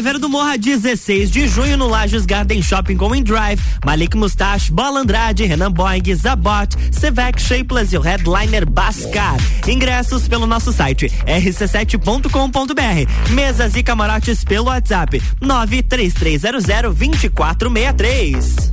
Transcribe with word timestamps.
Entreveiro 0.00 0.18
do 0.18 0.30
Morra, 0.30 0.56
16 0.56 1.30
de 1.30 1.46
junho 1.46 1.76
no 1.76 1.86
Lages 1.86 2.24
Garden 2.24 2.62
Shopping 2.62 2.96
com 2.96 3.10
Drive, 3.22 3.60
Malik 3.84 4.16
Mustache, 4.16 4.72
Bola 4.72 5.00
Andrade, 5.00 5.44
Renan 5.44 5.70
Boing, 5.70 6.14
Zabot, 6.14 6.74
Sevec 6.90 7.38
Shapeless 7.38 7.94
e 7.94 7.98
o 7.98 8.00
headliner 8.00 8.64
Bascar. 8.64 9.36
Ingressos 9.68 10.26
pelo 10.26 10.46
nosso 10.46 10.72
site 10.72 11.12
rc7.com.br. 11.26 13.34
Mesas 13.34 13.76
e 13.76 13.82
camarotes 13.82 14.42
pelo 14.42 14.68
WhatsApp 14.68 15.22
93300 15.38 16.64
2463. 16.64 18.72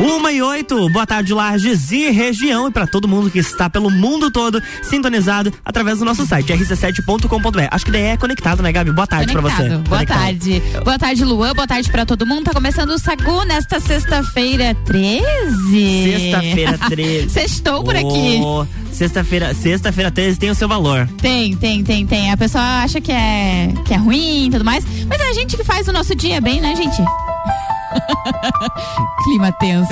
Uma 0.00 0.32
e 0.32 0.42
oito, 0.42 0.88
boa 0.90 1.06
tarde 1.06 1.32
Lages 1.32 1.90
e 1.92 2.10
região 2.10 2.68
e 2.68 2.70
para 2.70 2.86
todo 2.86 3.06
mundo 3.06 3.30
que 3.30 3.38
está 3.38 3.70
pelo 3.70 3.90
mundo 3.90 4.30
todo 4.30 4.60
sintonizado 4.82 5.52
através 5.64 5.98
do 5.98 6.04
nosso 6.04 6.26
site 6.26 6.52
rc7.com.br. 6.52 7.68
Acho 7.70 7.84
que 7.84 7.90
daí 7.90 8.02
é 8.02 8.16
conectado, 8.16 8.62
né, 8.62 8.72
Gabi? 8.72 8.92
Boa 8.92 9.06
tarde 9.06 9.32
para 9.32 9.40
você. 9.40 9.68
Boa 9.68 9.82
conectado. 9.84 10.18
tarde. 10.18 10.62
Boa 10.84 10.98
tarde, 10.98 11.24
Luan. 11.24 11.54
Boa 11.54 11.66
tarde 11.66 11.90
para 11.90 12.04
todo 12.04 12.26
mundo. 12.26 12.44
Tá 12.44 12.52
começando 12.52 12.90
o 12.90 12.98
Sagu 12.98 13.44
nesta 13.44 13.78
sexta-feira 13.80 14.74
13. 14.84 15.24
Sexta-feira 16.12 16.78
13. 16.90 17.30
Sextou 17.30 17.84
por 17.84 17.94
aqui. 17.94 18.40
Sexta-feira, 18.92 19.54
sexta-feira 19.54 20.10
13 20.10 20.38
tem 20.38 20.50
o 20.50 20.54
seu 20.54 20.68
valor. 20.68 21.08
Tem, 21.20 21.56
tem, 21.56 21.82
tem, 21.82 22.06
tem. 22.06 22.30
A 22.30 22.36
pessoa 22.36 22.62
acha 22.82 23.00
que 23.00 23.12
é 23.12 23.72
que 23.84 23.94
é 23.94 23.96
ruim 23.96 24.46
e 24.46 24.50
tudo 24.50 24.64
mais, 24.64 24.84
mas 25.08 25.20
é 25.20 25.30
a 25.30 25.32
gente 25.32 25.56
que 25.56 25.64
faz 25.64 25.88
o 25.88 25.92
nosso 25.92 26.14
dia 26.14 26.40
bem, 26.40 26.60
né, 26.60 26.74
gente? 26.76 27.02
clima 29.24 29.52
tenso. 29.52 29.90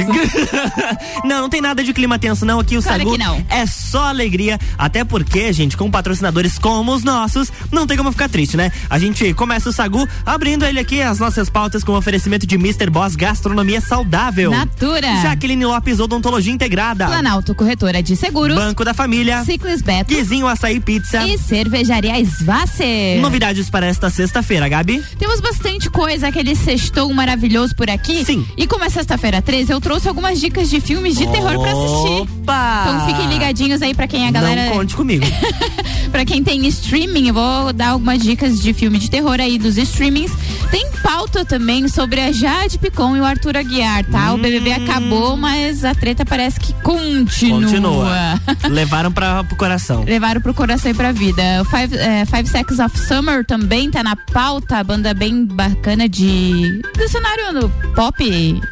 não, 1.25 1.43
não 1.43 1.49
tem 1.49 1.61
nada 1.61 1.83
de 1.83 1.93
clima 1.93 2.19
tenso, 2.19 2.45
não. 2.45 2.61
Aqui 2.61 2.77
o 2.77 2.83
claro 2.83 3.03
Sagu 3.03 3.17
é 3.49 3.67
só 3.67 4.05
alegria. 4.05 4.59
Até 4.77 5.05
porque, 5.05 5.53
gente, 5.53 5.77
com 5.77 5.91
patrocinadores 5.91 6.59
como 6.59 6.93
os 6.93 7.03
nossos, 7.03 7.53
não 7.71 7.87
tem 7.87 7.97
como 7.97 8.13
ficar 8.13 8.29
triste, 8.29 8.57
né? 8.57 8.71
A 8.89 8.99
gente 8.99 9.33
começa 9.35 9.69
o 9.71 9.73
Sagu 9.73 10.09
abrindo 10.25 10.65
ele 10.65 10.79
aqui 10.79 11.01
as 11.03 11.19
nossas 11.19 11.49
pautas 11.49 11.85
com 11.85 11.93
oferecimento 11.93 12.47
de 12.47 12.55
Mr. 12.57 12.91
Boss 12.91 13.17
Gastronomia 13.17 13.81
Saudável. 13.81 14.51
Natura. 14.51 15.17
Jaqueline 15.23 15.65
Lopes 15.65 16.01
Odontologia 16.01 16.53
Integrada. 16.53 17.07
Planalto 17.07 17.55
Corretora 17.55 18.03
de 18.03 18.17
Seguros. 18.17 18.57
Banco 18.57 18.85
da 18.85 18.95
Família. 18.95 19.45
Ciclis 19.45 19.83
Beto. 19.83 20.15
Guizinho 20.15 20.47
Açaí 20.47 20.81
Pizza. 20.81 21.27
E 21.27 21.39
Cervejaria 21.39 22.19
Svasser. 22.25 23.21
Novidades 23.21 23.71
para 23.71 23.87
esta 23.87 24.11
sexta-feira, 24.11 24.69
Gabi? 24.69 25.03
Temos 25.19 25.41
bastante 25.41 25.91
coisa, 25.91 26.29
aquele 26.29 26.55
sextou 26.55 27.13
maravilhoso 27.13 27.75
por 27.75 27.89
aqui. 27.93 28.25
Sim. 28.25 28.47
E 28.57 28.67
como 28.67 28.85
é 28.85 28.89
sexta-feira 28.89 29.41
13, 29.41 29.73
eu 29.73 29.81
trouxe 29.81 30.09
algumas 30.09 30.41
dicas 30.41 30.69
de 30.71 30.81
filmes 30.81 31.17
de 31.17 31.27
terror 31.29 31.59
pra 31.59 31.73
assistir. 31.73 32.23
Opa! 32.43 32.85
Então 32.87 33.07
fiquem 33.07 33.29
ligadinhos 33.29 33.83
aí 33.83 33.95
pra 33.95 34.07
quem 34.07 34.25
é 34.25 34.29
a 34.29 34.31
galera. 34.31 34.67
Não 34.67 34.73
conte 34.73 34.95
comigo. 34.95 35.25
pra 36.11 36.25
quem 36.25 36.43
tem 36.43 36.67
streaming, 36.67 37.29
eu 37.29 37.35
vou 37.35 37.73
dar 37.73 37.91
algumas 37.91 38.23
dicas 38.23 38.61
de 38.61 38.73
filme 38.73 38.99
de 38.99 39.11
terror 39.11 39.41
aí 39.41 39.59
dos 39.59 39.77
streamings. 39.77 40.33
Tem 40.73 40.91
pauta 41.03 41.45
também 41.45 41.87
sobre 41.87 42.19
a 42.19 42.33
Jade 42.33 42.79
Picon 42.79 43.15
e 43.15 43.21
o 43.21 43.25
Arthur 43.27 43.59
Aguiar, 43.59 44.07
tá? 44.07 44.33
Hum. 44.33 44.37
O 44.37 44.39
BBB 44.39 44.73
acabou, 44.73 45.37
mas 45.37 45.85
a 45.85 45.95
treta 45.95 46.25
parece 46.25 46.59
que 46.59 46.73
continua. 46.83 47.61
Continua. 47.61 48.41
Levaram 48.71 49.13
pra, 49.13 49.45
pro 49.45 49.55
coração. 49.55 50.03
Levaram 50.03 50.41
pro 50.41 50.55
coração 50.55 50.91
e 50.91 50.95
pra 50.95 51.13
vida. 51.13 51.43
O 51.61 51.67
Five, 51.67 51.95
é, 51.99 52.25
Five 52.25 52.49
Seconds 52.49 52.79
of 52.79 52.99
Summer 52.99 53.45
também 53.45 53.91
tá 53.91 54.03
na 54.03 54.17
pauta, 54.17 54.79
a 54.79 54.85
banda 54.85 55.13
bem 55.13 55.45
bacana 55.45 56.09
de 56.09 56.81
do 56.97 57.07
cenário 57.07 57.69
pop 57.95 58.25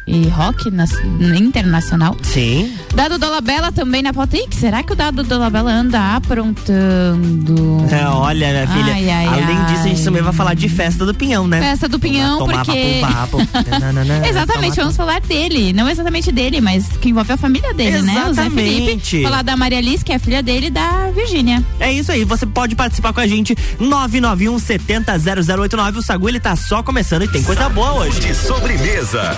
e, 0.07 0.27
rock 0.29 0.71
nas, 0.71 0.91
internacional. 1.37 2.17
Sim. 2.23 2.73
Dado 2.95 3.19
Dolabella 3.19 3.71
também 3.71 4.01
na 4.01 4.11
pauta. 4.11 4.37
Ih, 4.37 4.47
será 4.51 4.81
que 4.81 4.93
o 4.93 4.95
Dado 4.95 5.21
Dolabella 5.21 5.71
anda 5.71 6.15
aprontando? 6.15 7.85
É, 7.91 8.07
olha, 8.07 8.49
minha 8.49 8.67
filha, 8.67 8.93
ai, 8.93 9.09
ai, 9.09 9.27
além 9.27 9.57
ai. 9.57 9.65
disso, 9.67 9.83
a 9.83 9.87
gente 9.87 10.03
também 10.03 10.23
vai 10.23 10.33
falar 10.33 10.55
de 10.55 10.67
festa 10.67 11.05
do 11.05 11.13
Pinhão, 11.13 11.47
né? 11.47 11.61
Festa 11.61 11.90
do 11.91 11.99
Pinhão, 11.99 12.39
Tomar, 12.39 12.65
porque... 12.65 12.99
Vapo, 13.01 13.37
vapo. 13.45 14.27
exatamente, 14.27 14.75
vamos 14.75 14.95
falar 14.95 15.21
dele. 15.21 15.73
Não 15.73 15.89
exatamente 15.89 16.31
dele, 16.31 16.61
mas 16.61 16.87
que 16.99 17.09
envolve 17.09 17.31
a 17.31 17.37
família 17.37 17.73
dele, 17.73 17.97
exatamente. 17.97 18.15
né? 18.15 18.29
O 18.29 18.33
Zé 18.33 18.49
Felipe. 18.49 19.23
Falar 19.23 19.43
da 19.43 19.57
Maria 19.57 19.77
Alice, 19.77 20.03
que 20.03 20.11
é 20.11 20.19
filha 20.19 20.41
dele, 20.41 20.67
e 20.67 20.69
da 20.69 21.11
Virgínia. 21.11 21.63
É 21.79 21.91
isso 21.91 22.11
aí, 22.11 22.23
você 22.23 22.45
pode 22.45 22.75
participar 22.75 23.13
com 23.13 23.19
a 23.19 23.27
gente. 23.27 23.55
991 23.79 24.57
70 24.59 25.13
0089. 25.19 25.99
O 25.99 26.01
Sagu, 26.01 26.29
ele 26.29 26.39
tá 26.39 26.55
só 26.55 26.81
começando 26.81 27.23
e 27.23 27.27
tem 27.27 27.43
coisa 27.43 27.69
boa 27.69 27.93
hoje. 27.93 28.19
De 28.19 28.33
sobremesa. 28.33 29.37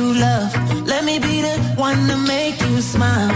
love. 0.21 0.51
Let 0.91 1.03
me 1.03 1.15
be 1.19 1.35
the 1.47 1.55
one 1.87 2.01
to 2.09 2.17
make 2.33 2.57
you 2.65 2.81
smile. 2.81 3.33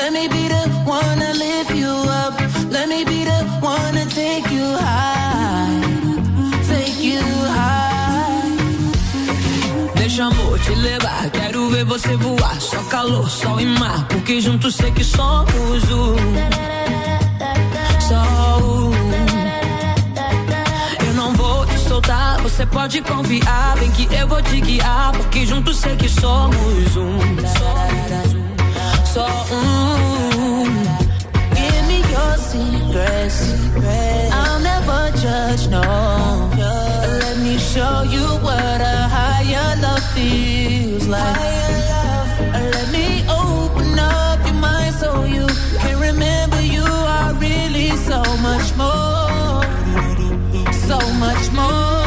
Let 0.00 0.10
me 0.16 0.24
be 0.34 0.42
the 0.54 0.64
one 0.98 1.18
to 1.24 1.30
lift 1.44 1.72
you 1.82 1.94
up. 2.22 2.34
Let 2.76 2.86
me 2.92 3.00
be 3.12 3.20
the 3.30 3.40
one 3.74 3.94
to 3.98 4.04
take 4.20 4.46
you 4.56 4.66
high. 4.84 5.80
Take 6.72 6.98
you 7.10 7.24
high. 7.56 8.52
Deixa 10.00 10.22
amor 10.30 10.58
te 10.64 10.74
levar. 10.88 11.24
Quero 11.38 11.68
ver 11.70 11.84
você 11.84 12.16
voar. 12.16 12.60
Só 12.60 12.80
calor, 12.94 13.28
sol 13.28 13.60
e 13.60 13.66
mar. 13.66 14.06
Porque 14.08 14.40
juntos 14.40 14.74
sei 14.76 14.90
que 14.92 15.04
somos 15.04 15.82
Você 22.42 22.66
pode 22.66 23.00
confiar, 23.02 23.76
bem 23.78 23.90
que 23.92 24.12
eu 24.14 24.28
vou 24.28 24.42
te 24.42 24.60
guiar, 24.60 25.12
porque 25.12 25.46
juntos 25.46 25.78
sei 25.78 25.96
que 25.96 26.08
somos 26.08 26.96
um. 26.96 27.18
Só 29.06 29.26
um. 29.50 30.64
Give 31.54 31.82
me 31.86 32.02
your 32.12 32.36
secrets. 32.38 33.54
I'll 34.32 34.60
never 34.60 35.12
judge, 35.16 35.68
no. 35.68 35.80
Let 37.20 37.38
me 37.38 37.58
show 37.58 38.02
you 38.04 38.26
what 38.42 38.80
a 38.80 39.08
higher 39.08 39.80
love 39.80 40.02
feels 40.12 41.06
like. 41.06 41.38
Let 42.52 42.90
me 42.90 43.24
open 43.28 43.52
So 50.92 50.98
much 51.14 51.50
more. 51.52 52.01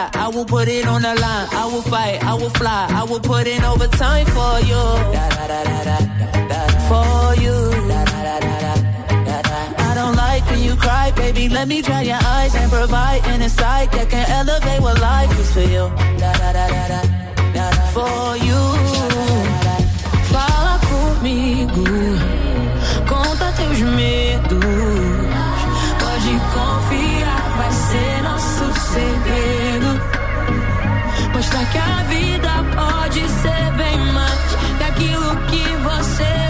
Die. 0.00 0.10
I 0.14 0.28
will 0.28 0.44
put 0.44 0.68
it 0.68 0.86
on 0.86 1.02
the 1.02 1.14
line. 1.14 1.48
I 1.62 1.66
will 1.66 1.82
fight. 1.82 2.22
I 2.22 2.34
will 2.34 2.54
fly. 2.60 2.86
I 2.90 3.02
will 3.04 3.20
put 3.20 3.46
in 3.46 3.62
overtime 3.64 4.26
for 4.36 4.54
you. 4.70 4.82
For 6.90 7.24
you. 7.44 7.56
I 9.88 9.92
don't 9.94 10.16
like 10.16 10.44
when 10.50 10.62
you 10.62 10.74
cry, 10.76 11.12
baby. 11.12 11.48
Let 11.48 11.68
me 11.68 11.82
dry 11.82 12.02
your 12.02 12.22
eyes 12.36 12.54
and 12.54 12.70
provide 12.70 13.24
an 13.26 13.42
insight 13.42 13.92
that 13.92 14.08
can 14.10 14.26
elevate 14.30 14.80
what 14.80 15.00
life 15.00 15.32
is 15.38 15.52
for 15.52 15.66
you. 15.74 15.84
For 17.94 18.36
you. 18.46 18.60
Fala 20.32 20.74
comigo. 20.88 21.84
Conta 23.08 23.48
teus 23.56 23.80
medos. 23.98 25.29
Ser 27.90 28.22
nosso 28.22 28.80
segredo. 28.92 30.00
Mostrar 31.34 31.64
que 31.72 31.78
a 31.78 32.02
vida 32.04 32.50
pode 32.76 33.20
ser 33.28 33.72
bem 33.76 33.98
mais 34.12 34.56
daquilo 34.78 35.36
que 35.48 35.64
você 35.82 36.49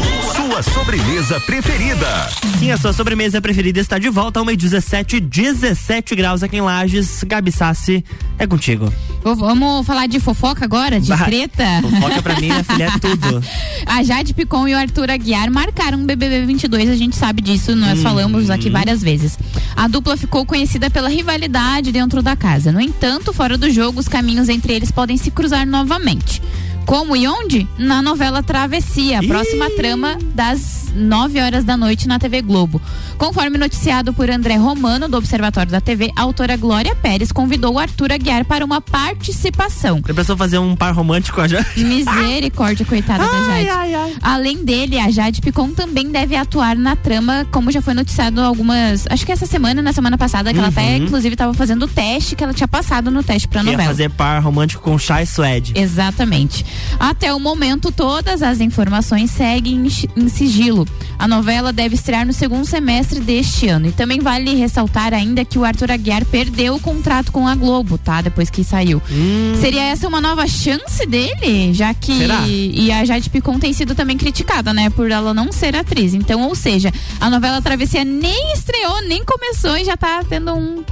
sua 0.61 0.73
sobremesa 0.73 1.39
preferida. 1.39 2.29
Sim, 2.59 2.71
a 2.71 2.77
sua 2.77 2.93
sobremesa 2.93 3.41
preferida 3.41 3.79
está 3.79 3.97
de 3.97 4.09
volta, 4.09 4.39
1h17, 4.41 5.19
17 5.19 6.15
graus 6.15 6.43
aqui 6.43 6.57
em 6.57 6.61
Lages. 6.61 7.23
Gabi 7.23 7.51
Sassi, 7.51 8.03
é 8.37 8.45
contigo. 8.45 8.91
Vamos 9.23 9.85
falar 9.85 10.07
de 10.07 10.19
fofoca 10.19 10.65
agora, 10.65 10.99
de 10.99 11.09
bah, 11.09 11.25
treta? 11.25 11.63
Fofoca 11.81 12.21
pra 12.21 12.35
mim, 12.35 12.47
minha 12.47 12.63
filha, 12.63 12.85
é 12.85 12.99
tudo. 12.99 13.43
a 13.87 14.03
Jade 14.03 14.33
Picon 14.33 14.67
e 14.67 14.73
o 14.73 14.77
Arthur 14.77 15.09
Aguiar 15.09 15.49
marcaram 15.49 15.97
um 15.97 16.05
BBB 16.05 16.45
22, 16.45 16.89
a 16.89 16.95
gente 16.95 17.15
sabe 17.15 17.41
disso, 17.41 17.75
nós 17.75 17.99
hum. 17.99 18.03
falamos 18.03 18.49
aqui 18.49 18.69
várias 18.69 19.01
vezes. 19.01 19.39
A 19.75 19.87
dupla 19.87 20.15
ficou 20.15 20.45
conhecida 20.45 20.89
pela 20.91 21.09
rivalidade 21.09 21.91
dentro 21.91 22.21
da 22.21 22.35
casa. 22.35 22.71
No 22.71 22.81
entanto, 22.81 23.33
fora 23.33 23.57
do 23.57 23.69
jogo, 23.69 23.99
os 23.99 24.07
caminhos 24.07 24.49
entre 24.49 24.73
eles 24.73 24.91
podem 24.91 25.17
se 25.17 25.31
cruzar 25.31 25.65
novamente. 25.65 26.41
Como 26.85 27.15
e 27.15 27.27
onde? 27.27 27.67
Na 27.77 28.01
novela 28.01 28.43
Travessia, 28.43 29.19
a 29.19 29.23
próxima 29.23 29.69
trama 29.71 30.17
das 30.35 30.91
9 30.93 31.39
horas 31.39 31.63
da 31.63 31.77
noite 31.77 32.07
na 32.07 32.19
TV 32.19 32.41
Globo. 32.41 32.81
Conforme 33.17 33.57
noticiado 33.57 34.13
por 34.13 34.29
André 34.29 34.55
Romano, 34.55 35.07
do 35.07 35.17
Observatório 35.17 35.71
da 35.71 35.79
TV, 35.79 36.11
a 36.15 36.23
autora 36.23 36.57
Glória 36.57 36.95
Pérez 36.95 37.31
convidou 37.31 37.75
o 37.75 37.79
Arthur 37.79 38.11
Aguiar 38.11 38.45
para 38.45 38.65
uma 38.65 38.81
participação. 38.81 40.01
A 40.07 40.13
pessoa 40.13 40.37
fazer 40.37 40.57
um 40.57 40.75
par 40.75 40.93
romântico 40.93 41.35
com 41.35 41.41
a 41.41 41.47
Jade? 41.47 41.65
Misericórdia, 41.83 42.85
coitada 42.85 43.23
ai, 43.23 43.29
da 43.29 43.45
Jade. 43.45 43.69
Ai, 43.69 43.95
ai. 43.95 44.13
Além 44.21 44.63
dele, 44.63 44.99
a 44.99 45.09
Jade 45.09 45.41
Picon 45.41 45.69
também 45.69 46.09
deve 46.11 46.35
atuar 46.35 46.75
na 46.75 46.95
trama, 46.95 47.45
como 47.51 47.71
já 47.71 47.81
foi 47.81 47.93
noticiado 47.93 48.41
algumas. 48.41 49.05
Acho 49.09 49.25
que 49.25 49.31
essa 49.31 49.45
semana, 49.45 49.81
na 49.81 49.93
semana 49.93 50.17
passada, 50.17 50.51
que 50.51 50.59
uhum. 50.59 50.65
ela 50.65 50.71
até, 50.71 50.97
uhum. 50.97 51.05
inclusive, 51.05 51.35
estava 51.35 51.53
fazendo 51.53 51.83
o 51.83 51.87
teste, 51.87 52.35
que 52.35 52.43
ela 52.43 52.53
tinha 52.53 52.67
passado 52.67 53.11
no 53.11 53.23
teste 53.23 53.47
pra 53.47 53.63
novela. 53.63 53.83
Ia 53.83 53.87
fazer 53.87 54.09
par 54.09 54.41
romântico 54.41 54.81
com 54.81 54.97
Chai 54.97 55.25
Suede. 55.25 55.73
Exatamente. 55.75 56.65
Até 56.99 57.33
o 57.33 57.39
momento, 57.39 57.91
todas 57.91 58.41
as 58.41 58.61
informações 58.61 59.31
seguem 59.31 59.87
em 60.15 60.29
sigilo. 60.29 60.87
A 61.17 61.27
novela 61.27 61.71
deve 61.71 61.95
estrear 61.95 62.25
no 62.25 62.33
segundo 62.33 62.65
semestre 62.65 63.19
deste 63.19 63.67
ano. 63.67 63.87
E 63.87 63.91
também 63.91 64.19
vale 64.19 64.55
ressaltar 64.55 65.13
ainda 65.13 65.45
que 65.45 65.59
o 65.59 65.63
Arthur 65.63 65.91
Aguiar 65.91 66.25
perdeu 66.25 66.75
o 66.75 66.79
contrato 66.79 67.31
com 67.31 67.47
a 67.47 67.53
Globo, 67.53 67.97
tá? 67.97 68.21
Depois 68.21 68.49
que 68.49 68.63
saiu. 68.63 69.01
Hum. 69.11 69.55
Seria 69.59 69.83
essa 69.83 70.07
uma 70.07 70.19
nova 70.19 70.47
chance 70.47 71.05
dele? 71.05 71.73
Já 71.73 71.93
que. 71.93 72.17
Será? 72.17 72.41
E 72.47 72.91
a 72.91 73.05
Jade 73.05 73.29
Picon 73.29 73.59
tem 73.59 73.71
sido 73.71 73.93
também 73.93 74.17
criticada, 74.17 74.73
né? 74.73 74.89
Por 74.89 75.11
ela 75.11 75.33
não 75.33 75.51
ser 75.51 75.75
atriz. 75.75 76.13
Então, 76.13 76.41
ou 76.41 76.55
seja, 76.55 76.91
a 77.19 77.29
novela 77.29 77.61
Travessia 77.61 78.03
nem 78.03 78.53
estreou, 78.53 79.01
nem 79.03 79.23
começou 79.23 79.77
e 79.77 79.85
já 79.85 79.95
tá 79.95 80.23
tendo 80.27 80.53
um 80.53 80.83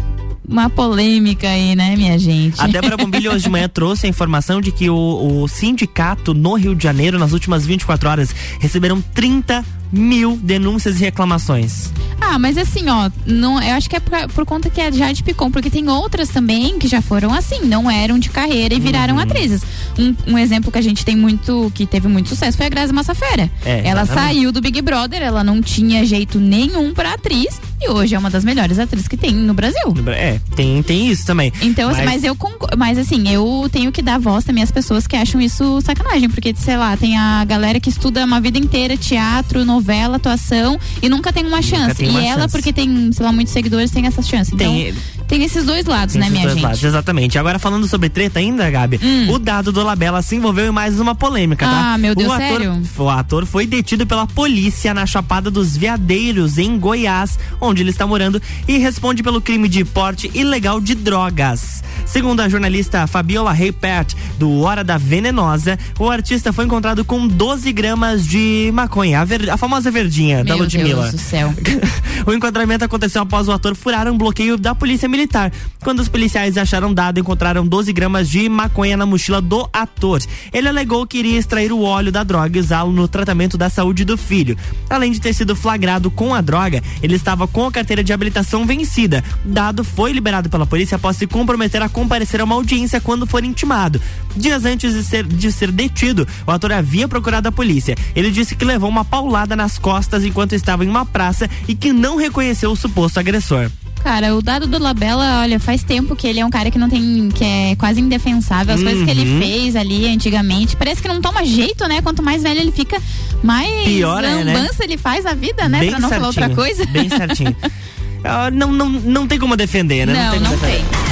uma 0.49 0.69
polêmica 0.69 1.47
aí, 1.47 1.75
né, 1.75 1.95
minha 1.95 2.17
gente? 2.17 2.59
A 2.59 2.67
Débora 2.67 2.97
Bombilho 2.97 3.31
hoje 3.31 3.43
de 3.43 3.49
manhã 3.49 3.69
trouxe 3.69 4.07
a 4.07 4.09
informação 4.09 4.59
de 4.59 4.71
que 4.71 4.89
o, 4.89 5.43
o 5.43 5.47
sindicato 5.47 6.33
no 6.33 6.55
Rio 6.55 6.75
de 6.75 6.83
Janeiro, 6.83 7.19
nas 7.19 7.33
últimas 7.33 7.65
24 7.65 8.09
horas, 8.09 8.35
receberam 8.59 8.99
30 8.99 9.63
mil 9.91 10.37
denúncias 10.37 10.99
e 10.99 11.03
reclamações. 11.03 11.91
Ah, 12.21 12.37
mas 12.37 12.57
assim, 12.57 12.87
ó, 12.89 13.09
não, 13.25 13.61
eu 13.61 13.75
acho 13.75 13.89
que 13.89 13.95
é 13.95 13.99
por, 13.99 14.27
por 14.29 14.45
conta 14.45 14.69
que 14.69 14.79
é 14.79 14.91
Jade 14.91 15.23
Picon, 15.23 15.49
porque 15.49 15.69
tem 15.69 15.89
outras 15.89 16.29
também 16.29 16.77
que 16.77 16.87
já 16.87 17.01
foram 17.01 17.33
assim, 17.33 17.61
não 17.65 17.89
eram 17.89 18.19
de 18.19 18.29
carreira 18.29 18.73
e 18.75 18.79
viraram 18.79 19.15
uhum. 19.15 19.21
atrizes. 19.21 19.61
Um, 19.97 20.33
um, 20.33 20.37
exemplo 20.37 20.71
que 20.71 20.77
a 20.77 20.81
gente 20.81 21.03
tem 21.03 21.15
muito, 21.15 21.71
que 21.73 21.85
teve 21.85 22.07
muito 22.07 22.29
sucesso 22.29 22.57
foi 22.57 22.67
a 22.67 22.69
Grazi 22.69 22.93
Massafera. 22.93 23.49
É, 23.65 23.87
ela 23.87 24.05
saiu 24.05 24.51
do 24.51 24.61
Big 24.61 24.81
Brother, 24.81 25.21
ela 25.21 25.43
não 25.43 25.61
tinha 25.61 26.05
jeito 26.05 26.39
nenhum 26.39 26.93
pra 26.93 27.13
atriz 27.13 27.59
e 27.81 27.89
hoje 27.89 28.13
é 28.13 28.19
uma 28.19 28.29
das 28.29 28.43
melhores 28.43 28.77
atrizes 28.77 29.07
que 29.07 29.15
tem 29.15 29.33
no 29.33 29.53
Brasil. 29.53 29.93
É, 30.07 30.39
tem, 30.55 30.83
tem 30.83 31.09
isso 31.09 31.25
também. 31.25 31.51
Então, 31.61 31.89
assim, 31.89 32.03
mas, 32.03 32.21
mas 32.21 32.23
eu 32.25 32.37
mas 32.77 32.97
assim, 32.97 33.29
eu 33.29 33.69
tenho 33.71 33.91
que 33.91 34.01
dar 34.01 34.19
voz 34.19 34.43
também 34.43 34.63
às 34.63 34.71
pessoas 34.71 35.07
que 35.07 35.15
acham 35.15 35.39
isso 35.39 35.79
sacanagem, 35.81 36.29
porque, 36.29 36.53
sei 36.55 36.75
lá, 36.75 36.95
tem 36.97 37.17
a 37.17 37.45
galera 37.45 37.79
que 37.79 37.89
estuda 37.89 38.25
uma 38.25 38.41
vida 38.41 38.57
inteira 38.57 38.97
teatro, 38.97 39.63
novela, 39.79 40.17
atuação 40.17 40.77
e 41.01 41.09
nunca 41.09 41.31
tem 41.31 41.45
uma 41.45 41.61
chance. 41.61 41.95
Tem 41.95 42.09
uma 42.09 42.19
e 42.19 42.23
chance. 42.23 42.37
ela, 42.37 42.47
porque 42.49 42.71
tem, 42.71 43.11
sei 43.11 43.25
lá, 43.25 43.31
muitos 43.31 43.53
seguidores, 43.53 43.89
tem 43.89 44.05
essa 44.05 44.21
chance. 44.21 44.53
Então, 44.53 44.71
tem, 44.71 44.93
tem 45.27 45.43
esses 45.43 45.65
dois 45.65 45.85
lados, 45.85 46.15
né, 46.15 46.29
minha 46.29 46.49
gente? 46.49 46.61
Lados, 46.61 46.83
exatamente. 46.83 47.39
Agora 47.39 47.57
falando 47.57 47.87
sobre 47.87 48.09
treta 48.09 48.39
ainda, 48.39 48.69
Gabi, 48.69 48.99
hum. 49.01 49.31
o 49.31 49.39
dado 49.39 49.71
do 49.71 49.81
Labela 49.83 50.21
se 50.21 50.35
envolveu 50.35 50.67
em 50.67 50.71
mais 50.71 50.99
uma 50.99 51.15
polêmica, 51.15 51.65
tá? 51.65 51.93
Ah, 51.93 51.97
meu 51.97 52.13
Deus, 52.13 52.29
o 52.29 52.31
ator, 52.31 52.47
sério? 52.47 52.81
O 52.97 53.09
ator 53.09 53.45
foi 53.45 53.65
detido 53.65 54.05
pela 54.05 54.27
polícia 54.27 54.93
na 54.93 55.05
Chapada 55.05 55.49
dos 55.49 55.75
Veadeiros, 55.77 56.57
em 56.57 56.77
Goiás, 56.77 57.39
onde 57.61 57.81
ele 57.81 57.89
está 57.89 58.05
morando, 58.05 58.41
e 58.67 58.77
responde 58.77 59.23
pelo 59.23 59.41
crime 59.41 59.69
de 59.69 59.85
porte 59.85 60.29
ilegal 60.33 60.81
de 60.81 60.95
drogas. 60.95 61.83
Segundo 62.05 62.41
a 62.41 62.49
jornalista 62.49 63.05
Fabiola 63.07 63.51
Reipert, 63.51 64.15
do 64.37 64.61
Hora 64.61 64.83
da 64.83 64.97
Venenosa, 64.97 65.77
o 65.99 66.09
artista 66.09 66.51
foi 66.51 66.65
encontrado 66.65 67.05
com 67.05 67.27
12 67.27 67.71
gramas 67.71 68.25
de 68.25 68.71
maconha, 68.73 69.21
a, 69.21 69.25
ver, 69.25 69.49
a 69.49 69.57
famosa 69.57 69.91
verdinha 69.91 70.37
Meu 70.37 70.45
da 70.45 70.55
Ludmilla. 70.55 71.03
Deus 71.03 71.11
do 71.13 71.19
céu. 71.19 71.53
o 72.25 72.33
enquadramento 72.33 72.85
aconteceu 72.85 73.21
após 73.21 73.47
o 73.47 73.51
ator 73.51 73.75
furar 73.75 74.07
um 74.07 74.17
bloqueio 74.17 74.57
da 74.57 74.73
polícia 74.73 75.07
militar. 75.07 75.51
Quando 75.81 75.99
os 75.99 76.09
policiais 76.09 76.57
acharam 76.57 76.93
dado, 76.93 77.19
encontraram 77.19 77.65
12 77.65 77.91
gramas 77.93 78.29
de 78.29 78.47
maconha 78.49 78.97
na 78.97 79.05
mochila 79.05 79.41
do 79.41 79.69
ator. 79.71 80.21
Ele 80.51 80.67
alegou 80.67 81.05
que 81.05 81.17
iria 81.17 81.37
extrair 81.37 81.71
o 81.71 81.81
óleo 81.81 82.11
da 82.11 82.23
droga 82.23 82.57
e 82.57 82.61
usá-lo 82.61 82.91
no 82.91 83.07
tratamento 83.07 83.57
da 83.57 83.69
saúde 83.69 84.05
do 84.05 84.17
filho. 84.17 84.57
Além 84.89 85.11
de 85.11 85.19
ter 85.19 85.33
sido 85.33 85.55
flagrado 85.55 86.11
com 86.11 86.33
a 86.33 86.41
droga, 86.41 86.83
ele 87.01 87.15
estava 87.15 87.47
com 87.47 87.65
a 87.65 87.71
carteira 87.71 88.03
de 88.03 88.13
habilitação 88.13 88.65
vencida. 88.65 89.23
Dado 89.43 89.83
foi 89.83 90.11
liberado 90.11 90.49
pela 90.49 90.65
polícia 90.65 90.95
após 90.95 91.17
se 91.17 91.27
comprometer 91.27 91.81
a 91.81 91.88
comparecer 91.89 92.41
a 92.41 92.43
uma 92.43 92.55
audiência 92.55 93.01
quando 93.01 93.25
for 93.25 93.43
intimado. 93.43 94.01
Dias 94.35 94.65
antes 94.65 94.93
de 94.93 95.03
ser, 95.03 95.25
de 95.25 95.51
ser 95.51 95.71
detido, 95.71 96.27
o 96.45 96.51
ator 96.51 96.71
havia 96.71 97.07
procurado 97.07 97.47
a 97.47 97.51
polícia. 97.51 97.95
Ele 98.15 98.31
disse 98.31 98.55
que 98.55 98.65
levou 98.65 98.89
uma 98.89 99.03
paulada 99.03 99.55
nas 99.55 99.77
costas 99.77 100.23
enquanto 100.23 100.53
estava 100.53 100.85
em 100.85 100.89
uma 100.89 101.05
praça 101.05 101.49
e 101.67 101.75
que 101.75 101.91
não 101.91 102.15
reconheceu 102.15 102.71
o 102.71 102.75
suposto 102.75 103.19
agressor. 103.19 103.69
Cara, 104.03 104.33
o 104.33 104.41
dado 104.41 104.65
do 104.65 104.79
Labella, 104.79 105.41
olha, 105.41 105.59
faz 105.59 105.83
tempo 105.83 106.15
que 106.15 106.25
ele 106.25 106.39
é 106.39 106.45
um 106.45 106.49
cara 106.49 106.71
que 106.71 106.77
não 106.79 106.89
tem. 106.89 107.29
que 107.29 107.43
é 107.43 107.75
quase 107.75 107.99
indefensável. 107.99 108.73
As 108.73 108.79
uhum. 108.79 108.85
coisas 108.87 109.03
que 109.03 109.11
ele 109.11 109.29
uhum. 109.29 109.39
fez 109.39 109.75
ali 109.75 110.07
antigamente, 110.07 110.75
parece 110.75 111.01
que 111.01 111.07
não 111.07 111.21
toma 111.21 111.45
jeito, 111.45 111.85
né? 111.87 112.01
Quanto 112.01 112.23
mais 112.23 112.41
velho 112.41 112.61
ele 112.61 112.71
fica, 112.71 113.01
mais 113.43 113.83
Pior 113.83 114.23
é, 114.23 114.43
né? 114.43 114.69
ele 114.81 114.97
faz 114.97 115.25
a 115.25 115.33
vida, 115.33 115.67
né? 115.67 115.79
Bem 115.79 115.89
pra 115.89 115.99
não 115.99 116.09
certinho, 116.09 116.33
falar 116.33 116.45
outra 116.45 116.55
coisa. 116.55 116.85
Bem 116.87 117.09
certinho. 117.09 117.55
uh, 117.61 118.49
não, 118.53 118.71
não, 118.71 118.89
não 118.89 119.27
tem 119.27 119.37
como 119.37 119.57
defender, 119.57 120.07
né? 120.07 120.13
Não, 120.13 120.39
não 120.39 120.57
tem. 120.57 121.08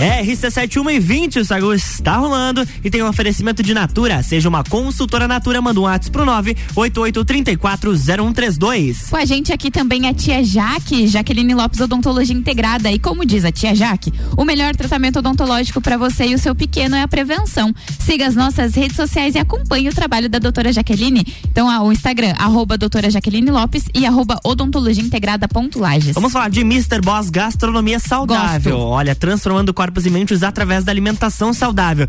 É, 0.00 0.24
RC71 0.24 0.94
e 0.94 0.98
20, 0.98 1.40
o 1.40 1.44
Sagu 1.44 1.74
está 1.74 2.16
rolando 2.16 2.66
e 2.82 2.88
tem 2.88 3.02
um 3.02 3.06
oferecimento 3.06 3.62
de 3.62 3.74
Natura. 3.74 4.22
Seja 4.22 4.48
uma 4.48 4.64
consultora 4.64 5.28
Natura, 5.28 5.60
manda 5.60 5.78
um 5.78 5.82
WhatsApp 5.82 6.10
pro 6.10 6.24
988340132. 6.24 9.10
Com 9.10 9.16
a 9.16 9.26
gente 9.26 9.52
aqui 9.52 9.70
também 9.70 10.08
a 10.08 10.14
tia 10.14 10.42
Jaque, 10.42 11.06
Jaqueline 11.06 11.52
Lopes 11.52 11.80
Odontologia 11.80 12.34
Integrada. 12.34 12.90
E 12.90 12.98
como 12.98 13.26
diz 13.26 13.44
a 13.44 13.52
tia 13.52 13.74
Jaque, 13.74 14.10
o 14.38 14.44
melhor 14.46 14.74
tratamento 14.74 15.18
odontológico 15.18 15.82
para 15.82 15.98
você 15.98 16.28
e 16.28 16.34
o 16.34 16.38
seu 16.38 16.54
pequeno 16.54 16.96
é 16.96 17.02
a 17.02 17.08
prevenção. 17.08 17.70
Siga 17.98 18.26
as 18.26 18.34
nossas 18.34 18.74
redes 18.74 18.96
sociais 18.96 19.34
e 19.34 19.38
acompanhe 19.38 19.90
o 19.90 19.94
trabalho 19.94 20.30
da 20.30 20.38
doutora 20.38 20.72
Jaqueline. 20.72 21.26
Então, 21.44 21.68
ah, 21.68 21.82
o 21.82 21.92
Instagram, 21.92 22.32
arroba 22.38 22.78
doutora 22.78 23.10
Jaqueline 23.10 23.50
Lopes 23.50 23.84
e 23.94 24.06
arroba 24.06 24.40
odontologia 24.44 25.04
integrada 25.04 25.46
ponto 25.46 25.78
Lages. 25.78 26.14
Vamos 26.14 26.32
falar 26.32 26.48
de 26.48 26.60
Mr. 26.60 27.02
Boss 27.02 27.28
Gastronomia 27.28 27.98
Saudável. 27.98 28.78
Gosto. 28.78 28.88
Olha, 28.88 29.14
transformando 29.14 29.68
o 29.68 29.74
corpos 29.90 30.06
e 30.06 30.10
mentes 30.10 30.42
através 30.42 30.84
da 30.84 30.92
alimentação 30.92 31.52
saudável. 31.52 32.06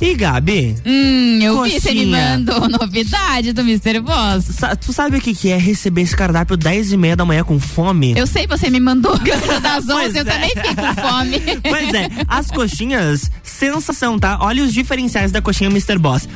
E 0.00 0.14
Gabi? 0.14 0.74
Hum, 0.86 1.38
eu 1.42 1.56
coxinha. 1.56 1.74
vi, 1.74 1.80
você 1.80 1.94
me 1.94 2.06
mandou 2.06 2.68
novidade 2.68 3.52
do 3.52 3.60
Mr. 3.60 4.00
Boss. 4.00 4.44
Sa 4.44 4.74
tu 4.74 4.92
sabe 4.92 5.18
o 5.18 5.20
que, 5.20 5.34
que 5.34 5.50
é 5.50 5.58
receber 5.58 6.02
esse 6.02 6.16
cardápio 6.16 6.56
10 6.56 6.92
e 6.92 6.96
meia 6.96 7.16
da 7.16 7.24
manhã 7.24 7.44
com 7.44 7.60
fome? 7.60 8.14
Eu 8.16 8.26
sei, 8.26 8.46
você 8.46 8.70
me 8.70 8.80
mandou 8.80 9.18
das 9.60 9.88
11, 9.88 10.16
eu 10.16 10.22
é. 10.22 10.24
também 10.24 10.50
fiquei 10.50 10.74
com 10.74 10.94
fome. 10.94 11.38
Pois 11.68 11.92
é, 11.92 12.08
as 12.26 12.50
coxinhas, 12.50 13.30
sensação, 13.42 14.18
tá? 14.18 14.38
Olha 14.40 14.62
os 14.62 14.72
diferenciais 14.72 15.30
da 15.30 15.42
coxinha 15.42 15.68
Mr. 15.68 15.98
Boss. 15.98 16.28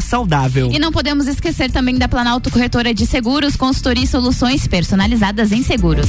Saudável. 0.00 0.70
E 0.72 0.78
não 0.78 0.90
podemos 0.92 1.26
esquecer 1.26 1.70
também 1.70 1.98
da 1.98 2.08
Planalto 2.08 2.50
Corretora 2.50 2.94
de 2.94 3.04
Seguros, 3.06 3.56
consultoria 3.56 4.04
e 4.04 4.06
soluções 4.06 4.66
personalizadas 4.66 5.52
em 5.52 5.62
seguros. 5.62 6.08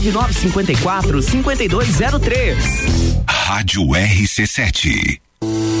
9954 0.01 1.21
5203. 1.21 2.57
Rádio 3.27 3.83
RC7 3.83 5.21
de 5.41 5.80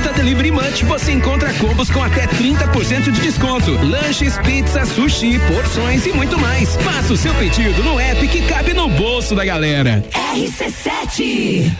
da 0.00 0.12
Delivery 0.12 0.50
Munch 0.50 0.84
você 0.84 1.12
encontra 1.12 1.52
combos 1.54 1.90
com 1.90 2.02
até 2.02 2.26
30% 2.26 3.10
de 3.10 3.20
desconto. 3.20 3.72
Lanches, 3.84 4.36
pizza, 4.38 4.84
sushi, 4.86 5.38
porções 5.46 6.06
e 6.06 6.12
muito 6.12 6.38
mais. 6.38 6.76
Faça 6.76 7.12
o 7.12 7.16
seu 7.16 7.34
pedido 7.34 7.82
no 7.82 7.98
app 7.98 8.26
que 8.28 8.42
cabe 8.42 8.72
no 8.72 8.88
bolso 8.88 9.34
da 9.34 9.44
galera. 9.44 10.04
RC7 10.34 11.70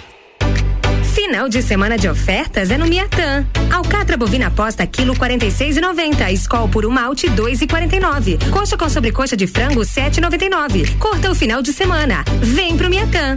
Final 1.15 1.49
de 1.49 1.63
semana 1.63 1.99
de 1.99 2.09
ofertas 2.09 2.71
é 2.71 2.79
no 2.79 2.87
Miatã. 2.87 3.45
Alcatra 3.73 4.17
bovina 4.17 4.51
posta 4.51 4.87
quilo 4.87 5.15
46,90. 5.15 6.33
Escol 6.33 6.69
puro 6.69 6.91
malte 6.91 7.29
2,49. 7.29 8.51
Coxa 8.51 8.77
com 8.77 8.89
sobrecoxa 8.89 9.37
de 9.37 9.47
frango 9.47 9.81
7,99. 9.81 10.99
Corta 10.99 11.31
o 11.31 11.35
final 11.35 11.63
de 11.63 11.73
semana. 11.73 12.25
Vem 12.41 12.77
pro 12.77 12.89
Miatã. 12.89 13.37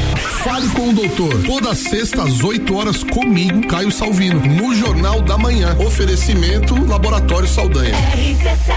Fale 0.43 0.67
com 0.69 0.89
o 0.89 0.93
doutor. 0.93 1.43
Toda 1.43 1.75
sexta 1.75 2.23
às 2.23 2.43
8 2.43 2.75
horas 2.75 3.03
comigo, 3.03 3.67
Caio 3.67 3.91
Salvino, 3.91 4.39
no 4.45 4.73
Jornal 4.73 5.21
da 5.21 5.37
Manhã. 5.37 5.77
Oferecimento 5.79 6.75
Laboratório 6.87 7.47
Saldanha. 7.47 7.95
RC7 8.15 8.70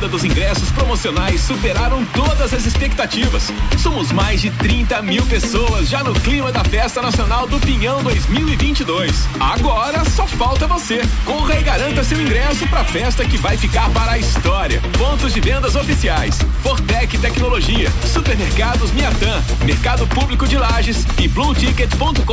venda 0.00 0.08
dos 0.08 0.24
ingressos 0.24 0.70
promocionais 0.70 1.42
superaram 1.42 2.02
todas 2.06 2.54
as 2.54 2.64
expectativas. 2.64 3.52
Somos 3.78 4.10
mais 4.10 4.40
de 4.40 4.50
30 4.50 5.02
mil 5.02 5.24
pessoas 5.26 5.90
já 5.90 6.02
no 6.02 6.14
clima 6.14 6.50
da 6.50 6.64
Festa 6.64 7.02
Nacional 7.02 7.46
do 7.46 7.60
Pinhão 7.60 8.02
2022. 8.02 9.28
Agora 9.38 10.02
só 10.06 10.26
falta 10.26 10.66
você. 10.66 11.02
Corra 11.26 11.60
e 11.60 11.62
garanta 11.62 12.02
seu 12.02 12.18
ingresso 12.18 12.66
para 12.68 12.80
a 12.80 12.84
festa 12.84 13.26
que 13.26 13.36
vai 13.36 13.58
ficar 13.58 13.90
para 13.90 14.12
a 14.12 14.18
história. 14.18 14.80
Pontos 14.96 15.34
de 15.34 15.40
vendas 15.40 15.76
oficiais: 15.76 16.38
Fortec 16.62 17.18
Tecnologia, 17.18 17.92
Supermercados 18.06 18.92
Miatã, 18.92 19.42
Mercado 19.64 20.06
Público 20.06 20.48
de 20.48 20.56
Lages 20.56 21.04
e 21.18 21.28
BlueTicket.com.br. 21.28 22.24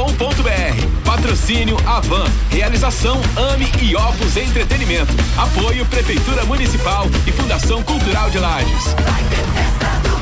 Patrocínio 1.03 1.75
Avan. 1.85 2.31
Realização 2.49 3.21
AME 3.35 3.69
e 3.81 3.95
Opus 3.95 4.37
Entretenimento. 4.37 5.13
Apoio 5.37 5.85
Prefeitura 5.87 6.45
Municipal 6.45 7.07
e 7.25 7.31
Fundação 7.31 7.56
Cultural 7.57 8.29
de 8.29 8.37
Lages. 8.37 8.83
Vai 9.03 9.23
ter 9.23 9.43
festa 9.55 9.87
do 10.07 10.15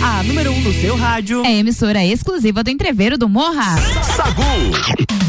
A 0.01 0.23
número 0.23 0.51
1 0.51 0.55
um 0.55 0.61
no 0.61 0.73
seu 0.73 0.95
rádio. 0.95 1.45
É 1.45 1.57
emissora 1.57 2.03
exclusiva 2.05 2.63
do 2.63 2.69
Entreveiro 2.69 3.17
do 3.17 3.27
Morra. 3.29 3.75
Sagu. 4.15 5.22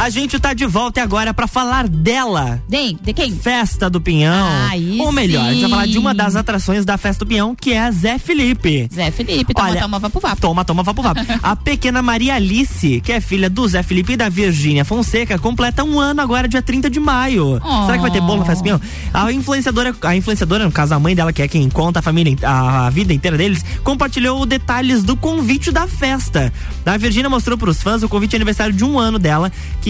A 0.00 0.08
gente 0.08 0.40
tá 0.40 0.54
de 0.54 0.64
volta 0.64 1.02
agora 1.02 1.34
para 1.34 1.46
falar 1.46 1.86
dela. 1.86 2.62
De, 2.66 2.94
de 2.94 3.12
quem? 3.12 3.36
Festa 3.36 3.90
do 3.90 4.00
Pinhão. 4.00 4.48
Aí 4.70 4.98
Ou 4.98 5.12
melhor, 5.12 5.42
sim. 5.42 5.48
a 5.48 5.52
gente 5.52 5.60
vai 5.60 5.70
falar 5.70 5.86
de 5.86 5.98
uma 5.98 6.14
das 6.14 6.36
atrações 6.36 6.86
da 6.86 6.96
Festa 6.96 7.22
do 7.22 7.28
Pinhão, 7.28 7.54
que 7.54 7.74
é 7.74 7.80
a 7.80 7.90
Zé 7.90 8.18
Felipe. 8.18 8.88
Zé 8.90 9.10
Felipe, 9.10 9.52
toma, 9.52 9.68
Olha, 9.68 9.80
toma, 9.82 9.98
vapo, 9.98 10.18
vapo. 10.18 10.40
Toma, 10.40 10.64
toma, 10.64 10.82
vapo, 10.82 11.02
vapo. 11.02 11.20
a 11.42 11.54
pequena 11.54 12.00
Maria 12.00 12.36
Alice, 12.36 13.02
que 13.02 13.12
é 13.12 13.20
filha 13.20 13.50
do 13.50 13.68
Zé 13.68 13.82
Felipe 13.82 14.14
e 14.14 14.16
da 14.16 14.30
Virgínia 14.30 14.86
Fonseca, 14.86 15.38
completa 15.38 15.84
um 15.84 16.00
ano 16.00 16.22
agora, 16.22 16.48
dia 16.48 16.62
30 16.62 16.88
de 16.88 16.98
maio. 16.98 17.60
Oh. 17.62 17.84
Será 17.84 17.98
que 17.98 18.02
vai 18.02 18.10
ter 18.10 18.22
bolo 18.22 18.38
na 18.38 18.46
Festa 18.46 18.62
do 18.62 18.64
Pinhão? 18.64 18.80
A 19.12 19.30
influenciadora, 19.30 19.94
a 20.00 20.16
influenciadora, 20.16 20.64
no 20.64 20.72
caso 20.72 20.94
a 20.94 20.98
mãe 20.98 21.14
dela, 21.14 21.30
que 21.30 21.42
é 21.42 21.46
quem 21.46 21.68
conta 21.68 21.98
a 21.98 22.02
família, 22.02 22.34
a, 22.42 22.86
a 22.86 22.90
vida 22.90 23.12
inteira 23.12 23.36
deles, 23.36 23.62
compartilhou 23.84 24.46
detalhes 24.46 25.02
do 25.02 25.14
convite 25.14 25.70
da 25.70 25.86
festa. 25.86 26.50
A 26.86 26.96
Virgínia 26.96 27.28
mostrou 27.28 27.58
pros 27.58 27.82
fãs 27.82 28.02
o 28.02 28.08
convite 28.08 28.30
de 28.30 28.36
aniversário 28.36 28.72
de 28.72 28.82
um 28.82 28.98
ano 28.98 29.18
dela, 29.18 29.52
que 29.82 29.89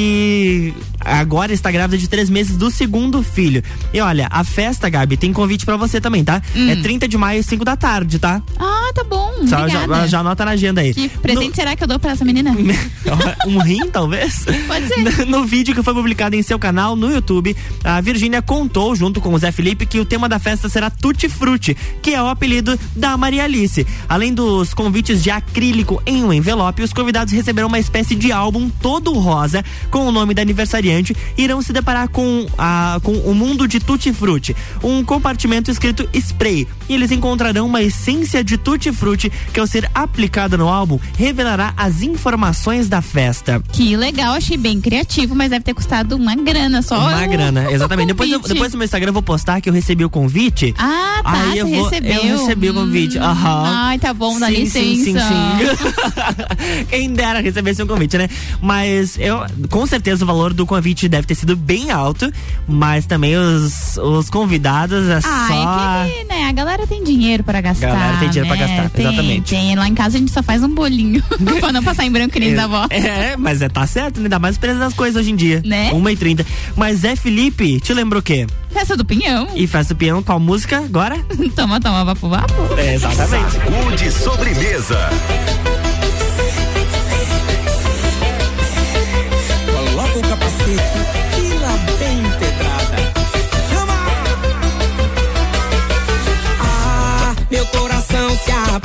agora 1.01 1.53
está 1.53 1.71
grávida 1.71 1.99
de 1.99 2.09
três 2.09 2.29
meses 2.29 2.57
do 2.57 2.71
segundo 2.71 3.23
filho. 3.23 3.63
E 3.93 4.01
olha, 4.01 4.29
a 4.31 4.45
festa, 4.45 4.89
Gabi, 4.89 5.17
tem 5.17 5.33
convite 5.33 5.65
pra 5.65 5.77
você 5.77 6.01
também, 6.01 6.23
tá? 6.23 6.43
Hum. 6.55 6.69
É 6.69 6.77
30 6.77 7.09
de 7.09 7.17
maio, 7.17 7.43
5 7.43 7.65
da 7.65 7.77
tarde, 7.77 8.19
tá? 8.19 8.43
Ah, 8.59 8.91
tá 8.95 9.05
bom. 9.05 9.47
Só 9.47 9.69
já, 9.69 10.07
já 10.07 10.21
anota 10.21 10.45
na 10.45 10.53
agenda 10.53 10.81
aí. 10.81 10.93
Que 10.93 11.09
presente 11.09 11.57
será 11.57 11.75
que 11.75 11.83
eu 11.83 11.89
dou 11.89 11.99
pra 11.99 12.13
essa 12.13 12.25
menina? 12.25 12.55
um 13.47 13.59
rim, 13.59 13.89
talvez? 13.91 14.45
Pode 14.67 14.89
ser. 14.89 15.27
No 15.27 15.45
vídeo 15.45 15.75
que 15.75 15.83
foi 15.83 15.95
publicado 15.95 16.37
em 16.37 16.43
seu 16.43 16.59
canal 16.59 16.95
no 16.95 17.11
YouTube, 17.11 17.57
a 17.83 18.01
Virgínia 18.01 18.43
contou, 18.43 18.95
junto 18.95 19.21
com 19.21 19.33
o 19.33 19.39
Zé 19.39 19.51
Felipe, 19.53 19.87
que 19.87 19.99
o 19.99 20.05
tema 20.05 20.29
da 20.29 20.39
festa 20.39 20.69
será 20.69 20.91
Tutti 20.91 21.29
Frutti, 21.29 21.77
que 22.03 22.15
é 22.15 22.23
o 22.23 22.29
apelido 22.29 22.79
da 22.95 23.17
Maria 23.17 23.45
Alice. 23.45 23.87
Além 24.09 24.35
dos 24.35 24.75
convites 24.75 25.23
de 25.23 25.31
acrílico 25.31 26.03
em 26.05 26.25
um 26.25 26.33
envelope, 26.33 26.83
os 26.83 26.93
convidados 26.93 27.33
receberão 27.33 27.69
uma 27.69 27.79
espécie 27.79 28.15
de 28.15 28.33
álbum 28.33 28.69
todo 28.69 29.13
rosa 29.13 29.65
com 29.91 30.07
o 30.07 30.13
nome 30.13 30.35
da 30.35 30.43
aniversariante 30.43 31.15
irão 31.37 31.61
se 31.61 31.73
deparar 31.73 32.09
com, 32.09 32.47
a, 32.57 32.99
com 33.03 33.13
o 33.13 33.35
mundo 33.35 33.67
de 33.67 33.81
Tutti 33.81 34.13
Frutti, 34.13 34.55
um 34.83 35.05
compartimento 35.05 35.71
escrito 35.71 36.09
spray. 36.15 36.67
E 36.89 36.95
eles 36.95 37.11
encontrarão 37.11 37.67
uma 37.67 37.83
essência 37.83 38.43
de 38.45 38.57
Tutti 38.57 38.93
Frutti 38.93 39.31
que, 39.53 39.61
ao 39.61 39.67
ser 39.67 39.91
aplicada 39.95 40.57
no 40.57 40.69
álbum, 40.69 40.99
revelará 41.17 41.73
as 41.77 42.03
informações 42.03 42.89
da 42.89 43.03
festa. 43.03 43.63
Que 43.73 43.97
legal, 43.97 44.35
achei 44.35 44.57
bem 44.57 44.81
criativo, 44.81 45.35
mas 45.35 45.51
deve 45.51 45.65
ter 45.65 45.75
custado 45.75 46.17
uma 46.17 46.35
grana 46.35 46.83
só. 46.83 46.99
Uma 46.99 47.25
o- 47.25 47.29
grana, 47.29 47.71
exatamente. 47.73 48.09
Depois, 48.09 48.31
eu- 48.31 48.41
depois 48.41 48.73
no 48.73 48.79
meu 48.79 48.85
Instagram 48.85 49.11
eu 49.11 49.15
vou 49.15 49.23
postar 49.23 49.61
que 49.61 49.69
eu 49.69 49.73
recebi 49.73 50.05
o 50.05 50.11
convite. 50.11 50.75
Ah, 50.79 51.21
tá, 51.23 51.33
Aí 51.51 51.59
eu 51.59 51.67
vou, 51.69 51.85
recebeu. 51.85 52.23
Eu 52.25 52.39
recebi 52.39 52.71
o 52.71 52.75
convite. 52.75 53.19
Hum, 53.19 53.23
Aham. 53.23 53.65
Ai, 53.67 53.99
tá 53.99 54.13
bom, 54.15 54.39
dá 54.39 54.47
Sim, 54.47 54.53
licença. 54.55 54.81
Sim, 54.85 55.05
sim, 55.05 55.15
sim. 55.19 56.85
Quem 56.89 57.13
dera 57.13 57.41
receber 57.41 57.71
esse 57.71 57.85
convite, 57.85 58.17
né? 58.19 58.29
Mas 58.61 59.19
eu, 59.19 59.41
com 59.71 59.80
certeza 59.87 60.25
o 60.25 60.27
valor 60.27 60.53
do 60.53 60.65
convite 60.67 61.09
deve 61.09 61.27
ter 61.27 61.35
sido 61.35 61.57
bem 61.57 61.91
alto, 61.91 62.31
mas 62.69 63.07
também 63.07 63.37
os, 63.37 63.97
os 63.99 64.29
convidados 64.31 65.09
é 65.09 65.17
Ah, 65.25 65.47
só. 65.49 66.05
é 66.05 66.11
que, 66.11 66.25
né, 66.25 66.45
a 66.49 66.53
galera 66.53 66.87
tem 66.87 67.03
dinheiro 67.05 67.43
pra 67.45 67.61
gastar. 67.61 67.89
Galera 67.89 68.17
tem 68.19 68.29
dinheiro 68.31 68.49
pra 68.49 68.57
né? 68.57 68.67
gastar, 68.67 68.91
Tem, 68.91 69.07
exatamente. 69.07 69.51
Tem. 69.51 69.75
Lá 69.77 69.89
em 69.89 69.95
casa 69.95 70.17
a 70.17 70.21
gente 70.21 70.31
só 70.33 70.43
faz 70.43 70.63
um 70.63 70.69
bolinho 70.75 71.23
pra 71.61 71.73
não 71.73 71.83
passar 71.83 72.05
em 72.05 72.11
branco 72.11 72.39
nem 72.39 72.55
da 72.55 72.65
avó. 72.65 72.87
É, 73.11 73.37
mas 73.37 73.61
é, 73.63 73.69
tá 73.69 73.87
certo, 73.87 74.19
né? 74.19 74.25
Ainda 74.25 74.39
mais 74.39 74.57
o 74.57 74.61
preço 74.61 74.79
das 74.79 74.93
coisas 74.95 75.21
hoje 75.21 75.31
em 75.33 75.37
dia. 75.37 75.63
Né? 75.65 75.91
1h30. 75.93 76.45
Mas 76.77 76.99
Zé 77.01 77.17
Felipe, 77.17 77.81
te 77.81 77.93
lembra 77.95 78.19
o 78.19 78.23
quê? 78.23 78.47
Festa 78.71 78.97
do 78.97 79.05
Pinhão. 79.05 79.49
E 79.55 79.67
Festa 79.67 79.95
do 79.95 79.99
Pinhão, 79.99 80.23
qual 80.23 80.39
música 80.39 80.79
agora? 80.79 81.19
toma, 81.57 81.81
toma, 81.81 82.05
vapo, 82.05 82.29
vapo. 82.29 82.55
É, 82.79 82.95
exatamente. 82.95 83.53
Sacude 83.53 84.11
sobremesa. 84.13 85.11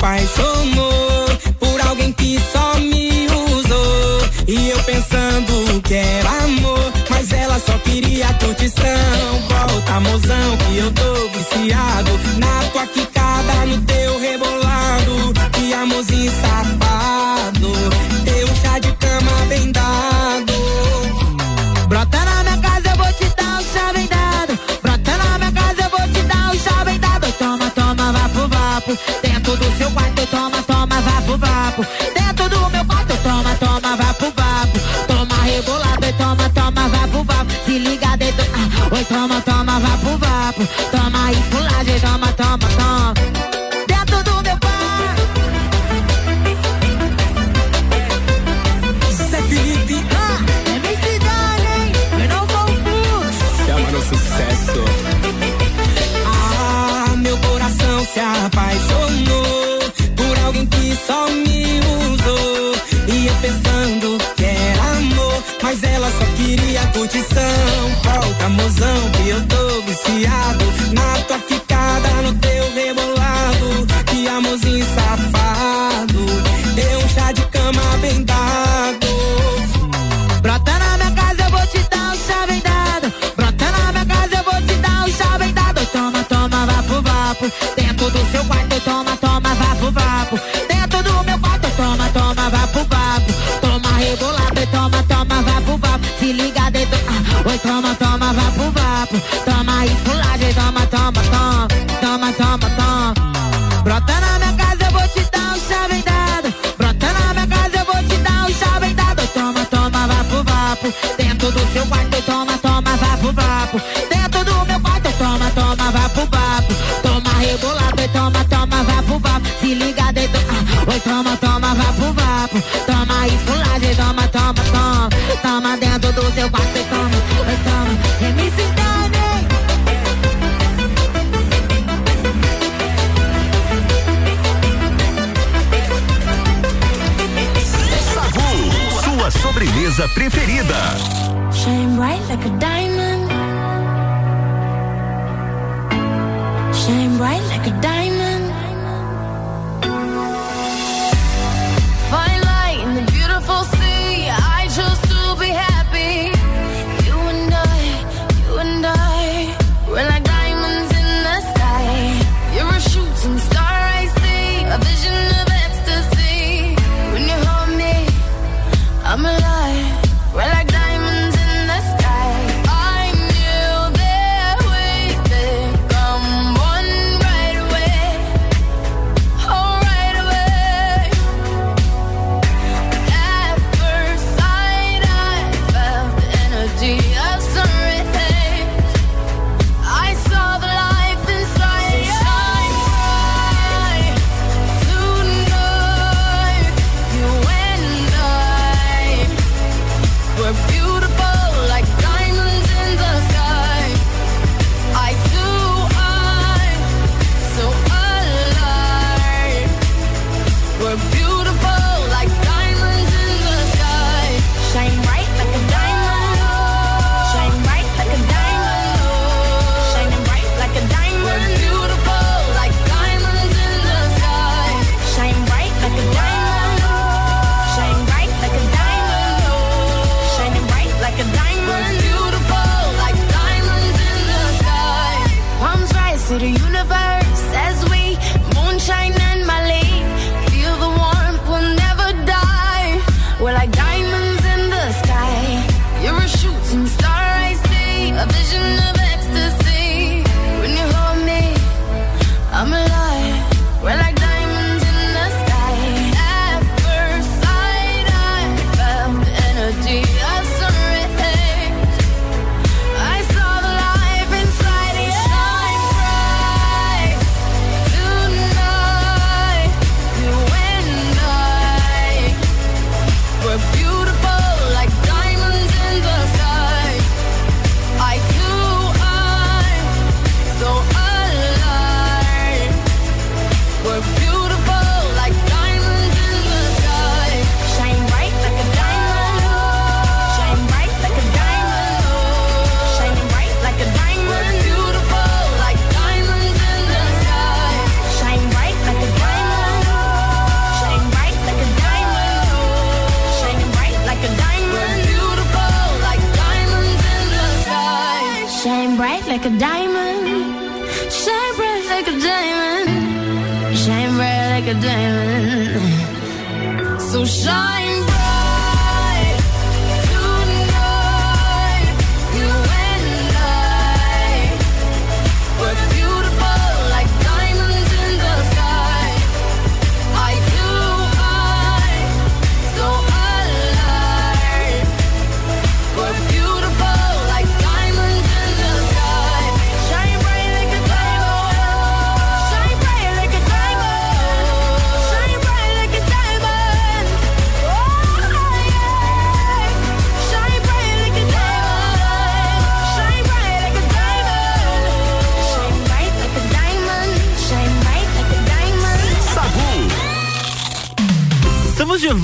Apaixonou 0.06 1.26
por 1.58 1.80
alguém 1.80 2.12
que 2.12 2.38
só 2.52 2.78
me 2.78 3.26
usou. 3.26 4.20
E 4.46 4.70
eu 4.70 4.78
pensando 4.84 5.82
que 5.82 5.94
era 5.94 6.44
amor, 6.44 6.92
mas 7.10 7.32
ela 7.32 7.58
só 7.58 7.76
queria 7.78 8.32
curtição. 8.34 8.84
Volta, 9.48 10.00
mozão, 10.00 10.56
que 10.58 10.78
eu 10.78 10.92
tô 10.92 11.28
viciado 11.36 12.12
na 12.38 12.70
tua 12.70 12.86
quicada, 12.86 13.66
no 13.66 13.80
teu 13.82 14.20
rebolado. 14.20 15.32
Que 15.52 15.74
amorzinho 15.74 16.32
safado, 16.40 17.72
teu 18.24 18.46
chá 18.62 18.78
de 18.78 18.92
cama 18.92 19.44
bem 19.48 19.72
dado. 19.72 20.52
Brota 21.88 22.24
na 22.24 22.42
minha 22.44 22.58
casa, 22.58 22.90
eu 22.90 22.96
vou 22.96 23.12
te 23.12 23.28
dar 23.36 23.60
um 23.60 23.64
chá 23.64 23.92
bem 23.92 24.06
dado. 24.06 24.58
Brota 24.82 25.16
na 25.16 25.38
minha 25.38 25.52
casa, 25.52 25.82
eu 25.82 25.90
vou 25.90 26.08
te 26.12 26.22
dar 26.22 26.54
um 26.54 26.58
chá 26.58 26.84
bem 26.84 26.98
dado. 27.00 27.32
Toma, 27.32 27.70
toma, 27.70 28.12
vapo, 28.12 28.48
vapo. 28.48 29.25
Seu 29.78 29.90
quarto, 29.90 30.26
toma, 30.28 30.62
toma, 30.62 31.00
vapo, 31.00 31.36
vapo. 31.36 31.86
Dentro 32.14 32.48
do 32.48 32.70
meu 32.70 32.84
quarto, 32.84 33.14
toma, 33.22 33.54
toma, 33.56 33.96
vapo, 33.96 34.32
vapo. 34.34 34.78
Toma 35.06 35.42
rebolado, 35.44 36.06
e 36.06 36.12
toma, 36.14 36.48
toma, 36.50 36.88
vapo, 36.88 37.24
vapo. 37.24 37.52
Se 37.64 37.78
liga 37.78 38.16
dentro, 38.16 38.44
ah, 38.54 38.94
oi, 38.94 39.04
toma, 39.04 39.40
toma, 39.42 39.78
vapo, 39.78 40.16
vapo. 40.18 40.66
Toma 40.90 41.32
esculagem, 41.32 41.50
toma, 41.50 41.65
curtição. 67.06 67.65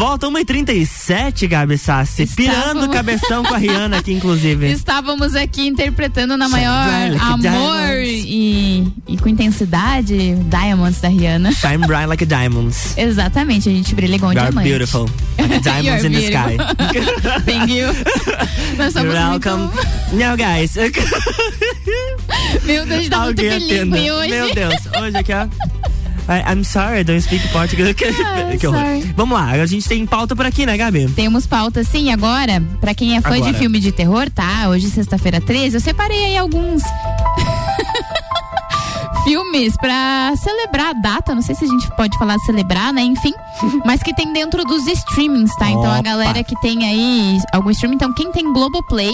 Volta, 0.02 0.26
1h37, 0.26 1.46
Gabi 1.46 1.78
Sassi. 1.78 2.26
Pirando 2.26 2.86
o 2.86 2.88
cabeção 2.88 3.44
com 3.44 3.54
a 3.54 3.56
Rihanna 3.56 3.98
aqui, 3.98 4.12
inclusive. 4.12 4.66
Estávamos 4.72 5.36
aqui 5.36 5.68
interpretando 5.68 6.36
na 6.36 6.48
maior 6.48 7.12
like 7.12 7.46
amor 7.46 7.98
e, 8.02 8.84
e 9.06 9.16
com 9.16 9.28
intensidade 9.28 10.34
Diamonds 10.50 11.00
da 11.00 11.06
Rihanna. 11.06 11.52
Shine 11.52 11.86
bright 11.86 12.08
like 12.08 12.26
diamonds. 12.26 12.94
Exatamente, 12.98 13.68
a 13.68 13.72
gente 13.72 13.94
brilha 13.94 14.16
igual 14.16 14.32
um 14.32 14.34
You're 14.34 14.50
diamante. 14.50 14.68
beautiful. 14.68 15.08
Like 15.38 15.60
diamonds 15.62 16.02
You're 16.02 16.06
in 16.06 16.12
the 16.12 16.26
sky. 16.26 16.56
Thank 17.44 17.72
you. 17.72 17.86
Nós 18.76 18.94
somos 18.94 19.14
You're 19.14 19.30
welcome. 19.30 19.70
Now, 20.14 20.36
guys. 20.36 20.74
muito... 20.74 21.00
Meu 22.64 22.84
Deus, 22.86 23.08
tá 23.08 23.20
muito 23.20 23.40
Alguém 23.40 23.50
atenda. 23.50 23.96
bilíngue 23.96 24.10
hoje. 24.10 24.30
Meu 24.30 24.52
Deus, 24.52 24.74
hoje 25.00 25.16
aqui, 25.16 25.32
ó. 25.32 25.81
I- 26.28 26.52
I'm 26.52 26.62
sorry, 26.64 27.00
I 27.00 27.04
don't 27.04 27.20
speak 27.22 27.46
Portuguese. 27.52 27.94
Ah, 28.24 28.56
que 28.58 28.66
horror. 28.66 29.02
Vamos 29.16 29.38
lá, 29.38 29.50
a 29.52 29.66
gente 29.66 29.88
tem 29.88 30.06
pauta 30.06 30.34
por 30.36 30.46
aqui, 30.46 30.64
né, 30.64 30.76
Gabi? 30.76 31.08
Temos 31.10 31.46
pauta 31.46 31.82
sim, 31.84 32.12
agora, 32.12 32.62
pra 32.80 32.94
quem 32.94 33.16
é 33.16 33.20
fã 33.20 33.34
Agora. 33.36 33.52
de 33.52 33.58
filme 33.58 33.80
de 33.80 33.90
terror, 33.92 34.30
tá? 34.30 34.68
Hoje, 34.68 34.88
sexta-feira 34.90 35.40
13, 35.40 35.76
eu 35.76 35.80
separei 35.80 36.24
aí 36.26 36.36
alguns 36.38 36.82
filmes 39.24 39.76
pra 39.76 40.32
celebrar 40.36 40.90
a 40.90 40.92
data. 40.92 41.34
Não 41.34 41.42
sei 41.42 41.54
se 41.54 41.64
a 41.64 41.68
gente 41.68 41.88
pode 41.96 42.16
falar 42.18 42.38
celebrar, 42.40 42.92
né? 42.92 43.02
Enfim, 43.02 43.32
mas 43.84 44.02
que 44.02 44.14
tem 44.14 44.32
dentro 44.32 44.64
dos 44.64 44.86
streamings, 44.86 45.54
tá? 45.56 45.70
Então 45.70 45.86
a 45.86 45.94
Opa. 45.94 46.02
galera 46.02 46.44
que 46.44 46.58
tem 46.60 46.84
aí 46.84 47.38
algum 47.52 47.70
streaming, 47.70 47.96
então 47.96 48.12
quem 48.12 48.30
tem 48.32 48.52
Globoplay, 48.52 49.12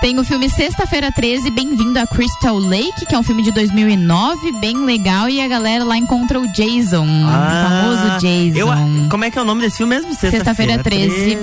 tem 0.00 0.18
o 0.18 0.24
filme 0.24 0.48
Sexta-feira 0.48 1.10
13, 1.12 1.50
Bem-vindo 1.50 1.98
a 1.98 2.06
Crystal 2.06 2.56
Lake, 2.58 3.06
que 3.06 3.14
é 3.14 3.18
um 3.18 3.22
filme 3.22 3.42
de 3.42 3.52
2009, 3.52 4.52
bem 4.60 4.84
legal, 4.84 5.28
e 5.28 5.40
a 5.40 5.48
galera 5.48 5.84
lá 5.84 5.96
encontra 5.96 6.40
o 6.40 6.46
Jason, 6.52 7.04
o 7.04 7.28
famoso 7.30 8.20
Jason. 8.20 8.58
Eu, 8.58 9.08
como 9.08 9.24
é 9.24 9.30
que 9.30 9.38
é 9.38 9.42
o 9.42 9.44
nome 9.44 9.62
desse 9.62 9.78
filme 9.78 9.94
mesmo? 9.96 10.14
Sexta-feira 10.14 10.82
13. 10.82 11.38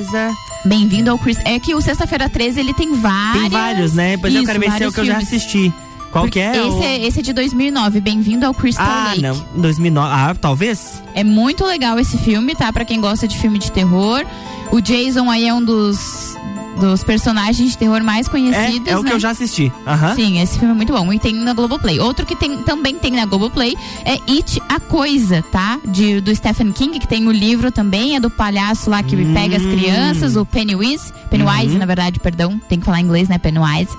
Bem-vindo 0.66 1.12
ao 1.12 1.18
Chris. 1.18 1.38
É 1.46 1.60
que 1.60 1.74
o 1.76 1.82
Sexta-feira 1.82 2.30
13 2.30 2.60
ele 2.60 2.74
tem 2.74 2.94
vários. 2.94 3.42
Tem 3.42 3.50
vários, 3.50 3.94
né? 3.94 4.18
Pois 4.18 4.34
eu 4.34 4.42
Isso, 4.42 4.52
quero 4.52 4.60
ver 4.60 4.72
se 4.72 4.84
é 4.84 4.88
o 4.88 4.92
que 4.92 5.00
eu 5.00 5.06
já 5.06 5.20
filmes. 5.20 5.28
assisti. 5.28 5.74
Qual 6.22 6.30
que 6.30 6.40
é? 6.40 6.52
Esse, 6.58 6.78
o- 6.78 6.84
é 6.84 7.06
esse 7.06 7.20
é 7.20 7.22
de 7.22 7.34
2009. 7.34 8.02
Bem-vindo 8.02 8.46
ao 8.46 8.54
Crystal 8.54 8.86
Ah, 8.88 9.08
Lake. 9.10 9.22
não. 9.22 9.46
2009. 9.56 10.10
Ah, 10.14 10.36
talvez? 10.40 11.02
É 11.14 11.24
muito 11.24 11.64
legal 11.66 12.00
esse 12.00 12.18
filme, 12.18 12.56
tá? 12.56 12.72
Pra 12.74 12.84
quem 12.86 13.00
gosta 13.00 13.28
de 13.28 13.38
filme 13.38 13.60
de 13.60 13.72
terror. 13.72 14.26
O 14.72 14.82
Jason 14.82 15.30
aí 15.30 15.48
é 15.48 15.54
um 15.54 15.64
dos 15.64 16.36
dos 16.80 17.04
personagens 17.04 17.72
de 17.72 17.76
terror 17.76 18.04
mais 18.04 18.28
conhecidos. 18.28 18.88
É, 18.88 18.92
é 18.92 18.98
o 19.00 19.02
né? 19.02 19.10
que 19.10 19.16
eu 19.16 19.20
já 19.20 19.32
assisti. 19.32 19.72
Aham. 19.88 20.14
Sim, 20.14 20.40
esse 20.40 20.60
filme 20.60 20.74
é 20.76 20.78
muito 20.78 20.94
bom. 20.94 21.12
E 21.12 21.18
tem 21.18 21.34
na 21.34 21.52
Globoplay. 21.52 22.00
Outro 22.00 22.24
que 22.24 22.36
tem, 22.36 22.58
também 22.60 22.94
tem 23.00 23.14
na 23.14 23.26
Globoplay 23.26 23.76
é 24.06 24.20
It, 24.32 24.62
a 24.70 24.80
Coisa, 24.80 25.44
tá? 25.52 25.80
De, 25.84 26.22
do 26.22 26.36
Stephen 26.36 26.72
King, 26.72 27.00
que 27.00 27.08
tem 27.08 27.28
o 27.28 27.32
livro 27.32 27.72
também, 27.72 28.16
é 28.16 28.20
do 28.20 28.30
palhaço 28.30 28.92
lá 28.92 29.02
que 29.02 29.16
pega 29.34 29.58
as 29.58 29.64
crianças, 29.64 30.36
o 30.36 30.46
Pennywise. 30.46 31.12
Pennywise, 31.32 31.74
Uhum. 31.74 31.80
na 31.80 31.86
verdade, 31.88 32.20
perdão. 32.20 32.62
Tem 32.70 32.80
que 32.80 32.86
falar 32.86 33.02
inglês, 33.02 33.28
né? 33.28 33.40
Pennywise. 33.40 33.90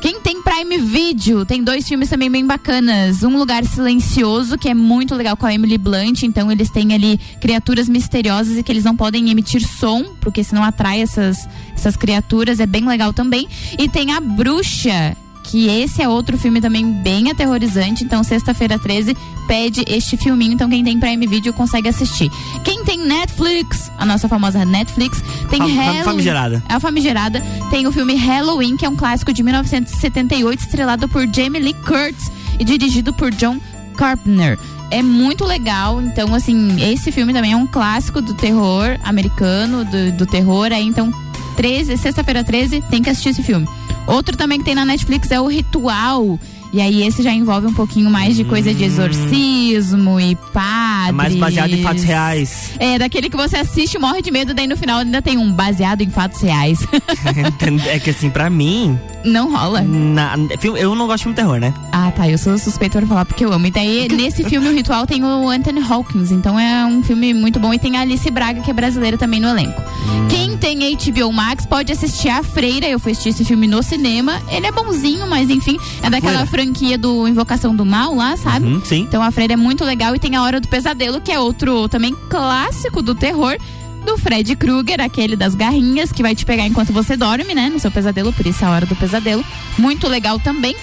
Quem 0.00 0.20
tem 0.20 0.37
Prime 0.58 0.78
Video, 0.78 1.46
tem 1.46 1.62
dois 1.62 1.86
filmes 1.86 2.08
também 2.08 2.28
bem 2.28 2.44
bacanas. 2.44 3.22
Um 3.22 3.38
Lugar 3.38 3.64
Silencioso, 3.64 4.58
que 4.58 4.68
é 4.68 4.74
muito 4.74 5.14
legal 5.14 5.36
com 5.36 5.46
a 5.46 5.54
Emily 5.54 5.78
Blunt. 5.78 6.24
Então, 6.24 6.50
eles 6.50 6.68
têm 6.68 6.92
ali 6.92 7.16
criaturas 7.40 7.88
misteriosas 7.88 8.58
e 8.58 8.62
que 8.64 8.72
eles 8.72 8.82
não 8.82 8.96
podem 8.96 9.30
emitir 9.30 9.64
som, 9.64 10.16
porque 10.20 10.42
senão 10.42 10.64
atrai 10.64 11.00
essas, 11.00 11.48
essas 11.72 11.96
criaturas. 11.96 12.58
É 12.58 12.66
bem 12.66 12.84
legal 12.88 13.12
também. 13.12 13.46
E 13.78 13.88
tem 13.88 14.10
A 14.10 14.18
Bruxa, 14.18 15.16
que 15.50 15.66
esse 15.68 16.02
é 16.02 16.08
outro 16.08 16.36
filme 16.36 16.60
também 16.60 16.90
bem 16.92 17.30
aterrorizante. 17.30 18.04
Então, 18.04 18.22
sexta-feira 18.22 18.78
13, 18.78 19.16
pede 19.46 19.82
este 19.88 20.16
filminho. 20.16 20.52
Então, 20.52 20.68
quem 20.68 20.84
tem 20.84 20.98
Prime 21.00 21.26
Video 21.26 21.52
consegue 21.54 21.88
assistir. 21.88 22.30
Quem 22.62 22.84
tem 22.84 22.98
Netflix, 22.98 23.90
a 23.96 24.04
nossa 24.04 24.28
famosa 24.28 24.64
Netflix, 24.64 25.22
tem 25.48 25.58
fam- 25.60 25.66
Halloween. 25.74 26.04
famigerada. 26.04 26.62
É 26.68 26.74
a 26.74 26.80
famigerada. 26.80 27.42
Tem 27.70 27.86
o 27.86 27.92
filme 27.92 28.14
Halloween, 28.14 28.76
que 28.76 28.84
é 28.84 28.88
um 28.88 28.96
clássico 28.96 29.32
de 29.32 29.42
1978, 29.42 30.60
estrelado 30.60 31.08
por 31.08 31.26
Jamie 31.34 31.60
Lee 31.62 31.74
Curtis 31.74 32.30
e 32.58 32.64
dirigido 32.64 33.12
por 33.14 33.30
John 33.32 33.58
Carpenter. 33.96 34.58
É 34.90 35.02
muito 35.02 35.44
legal, 35.44 36.00
então 36.00 36.34
assim, 36.34 36.76
esse 36.82 37.12
filme 37.12 37.32
também 37.32 37.52
é 37.52 37.56
um 37.56 37.66
clássico 37.66 38.22
do 38.22 38.32
terror 38.32 38.98
americano, 39.04 39.84
do, 39.84 40.12
do 40.12 40.24
terror, 40.26 40.72
aí 40.72 40.82
então 40.86 41.12
13, 41.58 41.96
sexta-feira 41.96 42.44
13, 42.44 42.80
tem 42.82 43.02
que 43.02 43.10
assistir 43.10 43.30
esse 43.30 43.42
filme. 43.42 43.68
Outro 44.06 44.36
também 44.36 44.60
que 44.60 44.64
tem 44.64 44.76
na 44.76 44.84
Netflix 44.84 45.28
é 45.32 45.40
o 45.40 45.48
Ritual. 45.48 46.38
E 46.72 46.80
aí 46.80 47.02
esse 47.06 47.22
já 47.22 47.32
envolve 47.32 47.66
um 47.66 47.72
pouquinho 47.72 48.10
mais 48.10 48.36
de 48.36 48.44
coisa 48.44 48.72
de 48.74 48.84
exorcismo 48.84 50.20
e 50.20 50.34
padres. 50.52 51.08
É 51.08 51.12
mais 51.12 51.34
baseado 51.36 51.72
em 51.72 51.82
fatos 51.82 52.02
reais. 52.04 52.70
É, 52.78 52.98
daquele 52.98 53.30
que 53.30 53.36
você 53.36 53.56
assiste 53.56 53.98
morre 53.98 54.20
de 54.22 54.30
medo, 54.30 54.52
daí 54.52 54.66
no 54.66 54.76
final 54.76 54.98
ainda 55.00 55.22
tem 55.22 55.38
um 55.38 55.50
baseado 55.52 56.02
em 56.02 56.10
fatos 56.10 56.40
reais. 56.42 56.78
é 57.90 57.98
que 57.98 58.10
assim, 58.10 58.28
pra 58.30 58.50
mim. 58.50 58.98
Não 59.24 59.52
rola. 59.52 59.82
na- 59.82 60.36
eu 60.78 60.94
não 60.94 61.06
gosto 61.06 61.18
de 61.18 61.22
filme 61.24 61.36
terror, 61.36 61.58
né? 61.58 61.74
Ah, 61.92 62.10
tá. 62.12 62.28
Eu 62.28 62.38
sou 62.38 62.56
suspeita 62.58 62.98
pra 62.98 63.06
falar 63.08 63.24
porque 63.24 63.44
eu 63.44 63.52
amo. 63.52 63.66
E 63.66 63.70
daí, 63.70 64.08
nesse 64.08 64.44
filme, 64.48 64.68
o 64.68 64.72
ritual 64.74 65.06
tem 65.06 65.24
o 65.24 65.48
Anthony 65.48 65.80
Hawkins. 65.82 66.30
Então 66.30 66.58
é 66.58 66.84
um 66.86 67.02
filme 67.02 67.34
muito 67.34 67.58
bom. 67.58 67.72
E 67.74 67.78
tem 67.78 67.96
a 67.96 68.02
Alice 68.02 68.30
Braga, 68.30 68.60
que 68.60 68.70
é 68.70 68.74
brasileira 68.74 69.16
também 69.18 69.40
no 69.40 69.48
elenco. 69.48 69.82
Quem 70.28 70.56
tem 70.56 70.78
HBO 70.96 71.32
Max 71.32 71.66
pode 71.66 71.92
assistir 71.92 72.28
A 72.28 72.42
Freira. 72.42 72.86
Eu 72.86 72.98
fui 73.00 73.12
assistir 73.12 73.30
esse 73.30 73.44
filme 73.44 73.66
no 73.66 73.82
cinema. 73.82 74.40
Ele 74.50 74.66
é 74.66 74.72
bonzinho, 74.72 75.26
mas 75.28 75.50
enfim, 75.50 75.78
é 76.02 76.08
daquela 76.10 76.46
Freira. 76.46 76.57
Franquia 76.58 76.98
do 76.98 77.28
Invocação 77.28 77.72
do 77.72 77.86
Mal 77.86 78.16
lá, 78.16 78.36
sabe? 78.36 78.66
Uhum, 78.66 78.84
sim. 78.84 79.02
Então 79.02 79.22
a 79.22 79.30
Freira 79.30 79.52
é 79.52 79.56
muito 79.56 79.84
legal. 79.84 80.16
E 80.16 80.18
tem 80.18 80.34
A 80.34 80.42
Hora 80.42 80.60
do 80.60 80.66
Pesadelo, 80.66 81.20
que 81.20 81.30
é 81.30 81.38
outro 81.38 81.88
também 81.88 82.12
clássico 82.28 83.00
do 83.00 83.14
terror. 83.14 83.56
Do 84.04 84.18
Fred 84.18 84.56
Krueger, 84.56 85.00
aquele 85.00 85.36
das 85.36 85.54
garrinhas, 85.54 86.10
que 86.10 86.20
vai 86.20 86.34
te 86.34 86.44
pegar 86.44 86.66
enquanto 86.66 86.92
você 86.92 87.16
dorme, 87.16 87.54
né? 87.54 87.68
No 87.68 87.78
seu 87.78 87.90
pesadelo, 87.92 88.32
por 88.32 88.44
isso 88.44 88.64
é 88.64 88.66
a 88.66 88.70
hora 88.70 88.86
do 88.86 88.96
pesadelo. 88.96 89.44
Muito 89.78 90.08
legal 90.08 90.40
também. 90.40 90.74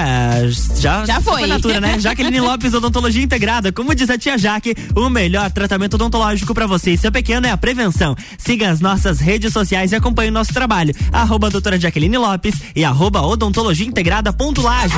já, 0.79 1.07
Já 1.07 1.23
foi. 1.23 1.47
Natura, 1.47 1.81
né? 1.81 1.99
Jaqueline 2.05 2.41
Lopes, 2.41 2.75
Odontologia 2.75 3.23
Integrada. 3.23 3.73
Como 3.73 3.95
diz 3.95 4.11
a 4.11 4.19
tia 4.19 4.37
Jaque, 4.37 4.75
o 4.95 5.09
melhor 5.09 5.51
tratamento 5.51 5.95
odontológico 5.95 6.53
para 6.53 6.67
você 6.67 6.91
e 6.91 6.99
seu 6.99 7.11
pequeno 7.11 7.47
é 7.47 7.51
a 7.51 7.57
prevenção. 7.57 8.15
Siga 8.37 8.71
as 8.71 8.81
nossas 8.81 9.21
redes 9.21 9.55
sociais 9.55 9.93
e 9.93 9.97
acompanhe 9.97 10.29
o 10.29 10.35
nosso 10.35 10.53
trabalho. 10.53 10.95
Arroba 11.11 11.49
doutora 11.49 11.81
Jaqueline 11.81 12.19
Lopes 12.19 12.57
e 12.77 12.85
arroba 12.85 13.23
odontologia 13.23 13.87
integrada 13.87 14.35
ponto 14.35 14.61
Lages. 14.61 14.93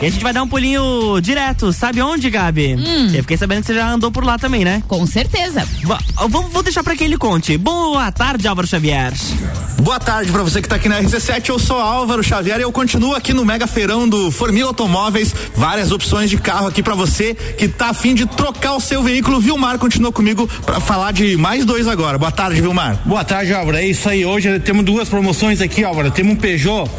E 0.00 0.06
a 0.06 0.10
gente 0.10 0.22
vai 0.22 0.32
dar 0.32 0.42
um 0.42 0.48
pulinho 0.48 1.18
direto, 1.22 1.72
sabe 1.72 2.02
onde, 2.02 2.28
Gabi? 2.28 2.76
Eu 3.14 3.22
fiquei 3.22 3.36
sabendo 3.36 3.60
que 3.60 3.66
você 3.68 3.74
já 3.74 3.88
andou 3.90 4.10
por 4.10 4.24
lá 4.24 4.38
também, 4.38 4.64
né? 4.64 4.82
Com 4.86 5.06
certeza. 5.06 5.66
Vou, 6.28 6.42
vou 6.42 6.62
deixar 6.62 6.82
pra 6.84 6.94
que 6.94 7.02
ele 7.04 7.16
conte. 7.16 7.56
Boa 7.56 8.12
tarde, 8.12 8.46
Álvaro 8.46 8.66
Xavier. 8.68 9.12
Boa 9.80 10.00
tarde 10.00 10.32
pra 10.32 10.42
você 10.42 10.60
que 10.60 10.68
tá 10.68 10.76
aqui 10.76 10.88
na 10.88 11.00
RC7. 11.00 11.48
Eu 11.48 11.58
sou 11.58 11.78
Álvaro 11.78 12.22
Xavier 12.22 12.58
e 12.58 12.62
eu 12.62 12.72
continuo 12.72 13.14
aqui 13.14 13.32
no 13.32 13.44
Mega 13.44 13.66
Feirão 13.66 14.08
do 14.08 14.30
Formiga 14.30 14.66
Automóveis. 14.66 15.34
Várias 15.54 15.92
opções 15.92 16.28
de 16.28 16.36
carro 16.38 16.66
aqui 16.66 16.82
pra 16.82 16.94
você 16.94 17.34
que 17.34 17.68
tá 17.68 17.90
afim 17.90 18.14
de 18.14 18.26
trocar 18.26 18.74
o 18.74 18.80
seu 18.80 19.02
veículo. 19.02 19.40
Vilmar 19.40 19.78
continua 19.78 20.10
comigo 20.12 20.48
pra 20.64 20.80
falar 20.80 21.12
de 21.12 21.36
mais 21.36 21.64
dois 21.64 21.86
agora. 21.86 22.18
Boa 22.18 22.32
tarde, 22.32 22.60
Vilmar. 22.60 23.00
Boa 23.04 23.24
tarde, 23.24 23.52
Álvaro. 23.54 23.76
É 23.76 23.86
isso 23.86 24.08
aí. 24.08 24.24
Hoje 24.24 24.58
temos 24.60 24.84
duas 24.84 25.08
promoções 25.08 25.60
aqui, 25.60 25.84
Álvaro. 25.84 26.10
Temos 26.10 26.32
um 26.34 26.36
Peugeot 26.36 26.90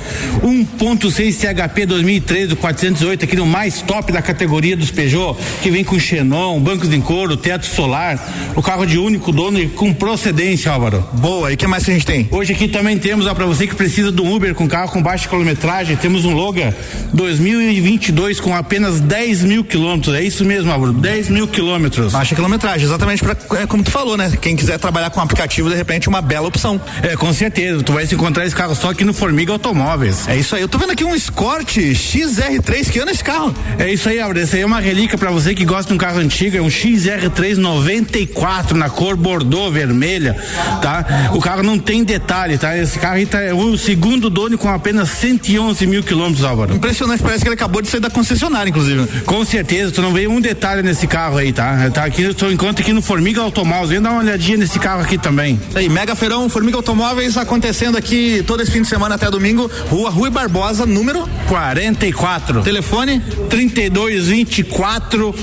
1.6 0.43 1.33
CHP 1.33 1.85
2013 1.85 2.47
do 2.47 2.55
408 2.87 3.25
aqui 3.25 3.35
no 3.35 3.45
mais 3.45 3.81
top 3.81 4.11
da 4.11 4.21
categoria 4.21 4.75
dos 4.77 4.91
Peugeot, 4.91 5.37
que 5.61 5.69
vem 5.69 5.83
com 5.83 5.99
xenon, 5.99 6.59
bancos 6.59 6.91
em 6.93 7.01
couro, 7.01 7.35
teto 7.35 7.65
solar, 7.65 8.17
o 8.55 8.61
carro 8.61 8.85
de 8.85 8.97
único 8.97 9.31
dono 9.31 9.59
e 9.59 9.67
com 9.67 9.93
procedência, 9.93 10.71
Álvaro. 10.71 11.03
Boa. 11.13 11.51
E 11.51 11.55
o 11.55 11.57
que 11.57 11.67
mais 11.67 11.83
que 11.83 11.91
a 11.91 11.93
gente 11.93 12.05
tem? 12.05 12.27
Hoje 12.31 12.53
aqui 12.53 12.67
também 12.67 12.97
temos, 12.97 13.25
ó, 13.25 13.33
pra 13.33 13.45
você 13.45 13.67
que 13.67 13.75
precisa 13.75 14.11
de 14.11 14.21
um 14.21 14.33
Uber 14.33 14.53
com 14.55 14.67
carro 14.67 14.91
com 14.91 15.01
baixa 15.01 15.27
quilometragem, 15.27 15.95
temos 15.97 16.23
um 16.23 16.33
Logan 16.33 16.73
2022 17.13 18.39
com 18.39 18.55
apenas 18.55 18.99
10 19.01 19.43
mil 19.43 19.63
quilômetros. 19.63 20.15
É 20.15 20.21
isso 20.21 20.45
mesmo, 20.45 20.71
Álvaro. 20.71 20.93
10 20.93 21.29
mil 21.29 21.47
quilômetros. 21.47 22.13
Baixa 22.13 22.35
quilometragem, 22.35 22.85
exatamente 22.85 23.23
pra, 23.23 23.35
é 23.61 23.65
como 23.67 23.83
tu 23.83 23.91
falou, 23.91 24.15
né? 24.15 24.31
Quem 24.41 24.55
quiser 24.55 24.79
trabalhar 24.79 25.09
com 25.09 25.19
aplicativo, 25.19 25.69
de 25.69 25.75
repente, 25.75 26.07
uma 26.07 26.21
bela 26.21 26.47
opção. 26.47 26.79
É, 27.01 27.15
com 27.15 27.33
certeza. 27.33 27.83
Tu 27.83 27.91
vai 27.91 28.05
se 28.05 28.15
encontrar 28.15 28.45
esse 28.45 28.55
carro 28.55 28.75
só 28.75 28.91
aqui 28.91 29.03
no 29.03 29.13
Formiga 29.13 29.51
Automóveis. 29.51 30.27
É 30.27 30.37
isso 30.37 30.55
aí. 30.55 30.61
Eu 30.61 30.69
tô 30.69 30.77
vendo 30.77 30.91
aqui 30.91 31.03
um 31.03 31.15
Escort 31.15 31.77
XR3. 31.77 32.76
Que 32.85 32.99
ano 32.99 33.09
é 33.09 33.13
esse 33.13 33.23
carro? 33.23 33.53
É 33.79 33.91
isso 33.91 34.07
aí, 34.07 34.19
Álvaro. 34.19 34.39
Esse 34.39 34.55
aí 34.55 34.61
é 34.61 34.65
uma 34.65 34.79
relíquia 34.79 35.17
pra 35.17 35.31
você 35.31 35.55
que 35.55 35.65
gosta 35.65 35.87
de 35.87 35.93
um 35.95 35.97
carro 35.97 36.19
antigo. 36.19 36.55
É 36.55 36.61
um 36.61 36.67
XR3 36.67 37.57
94 37.57 38.77
na 38.77 38.89
cor 38.89 39.15
bordô 39.15 39.71
vermelha, 39.71 40.35
tá? 40.81 41.31
O 41.33 41.41
carro 41.41 41.63
não 41.63 41.79
tem 41.79 42.03
detalhe, 42.03 42.57
tá? 42.57 42.77
Esse 42.77 42.99
carro 42.99 43.15
aí 43.15 43.25
tá, 43.25 43.41
é 43.41 43.53
o 43.53 43.77
segundo 43.77 44.29
dono 44.29 44.57
com 44.57 44.69
apenas 44.69 45.09
111 45.09 45.87
mil 45.87 46.03
quilômetros, 46.03 46.43
Álvaro. 46.45 46.75
Impressionante, 46.75 47.23
parece 47.23 47.41
que 47.41 47.47
ele 47.47 47.55
acabou 47.55 47.81
de 47.81 47.89
sair 47.89 47.99
da 47.99 48.09
concessionária, 48.09 48.69
inclusive. 48.69 49.07
Com 49.23 49.43
certeza, 49.43 49.91
tu 49.91 50.01
não 50.01 50.13
vê 50.13 50.27
um 50.27 50.39
detalhe 50.39 50.83
nesse 50.83 51.07
carro 51.07 51.37
aí, 51.37 51.51
tá? 51.51 51.89
Tá 51.91 52.05
aqui, 52.05 52.21
eu 52.21 52.33
tô 52.33 52.49
enquanto 52.51 52.81
aqui 52.81 52.93
no 52.93 53.01
Formiga 53.01 53.41
Automóveis. 53.41 53.89
Vem 53.89 54.01
dar 54.01 54.11
uma 54.11 54.21
olhadinha 54.21 54.57
nesse 54.57 54.77
carro 54.77 55.01
aqui 55.01 55.17
também. 55.17 55.59
Isso 55.69 55.77
aí, 55.77 55.89
Mega 55.89 56.15
Feirão 56.15 56.47
Formiga 56.49 56.77
Automóveis 56.77 57.37
acontecendo 57.37 57.97
aqui 57.97 58.43
todo 58.45 58.61
esse 58.61 58.71
fim 58.71 58.81
de 58.81 58.87
semana 58.87 59.15
até 59.15 59.29
domingo, 59.29 59.69
Rua 59.89 60.09
Rui 60.09 60.29
Barbosa, 60.29 60.85
número 60.85 61.27
44. 61.47 62.66
Telefone? 62.67 63.21
32 63.49 64.27
24 64.27 65.33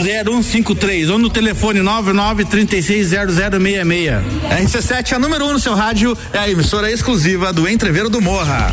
0153 0.00 1.10
ou 1.10 1.18
no 1.18 1.28
telefone 1.28 1.80
99 1.80 2.44
36 2.44 3.08
0066. 3.08 4.22
RC7, 4.52 5.14
a 5.14 5.18
número 5.18 5.46
1 5.46 5.48
um 5.48 5.52
no 5.54 5.58
seu 5.58 5.74
rádio, 5.74 6.16
é 6.32 6.38
a 6.38 6.48
emissora 6.48 6.92
exclusiva 6.92 7.52
do 7.52 7.68
Entreveiro 7.68 8.08
do 8.08 8.20
Morra. 8.20 8.72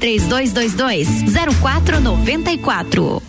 3222 0.00 1.06
0494. 1.60 3.22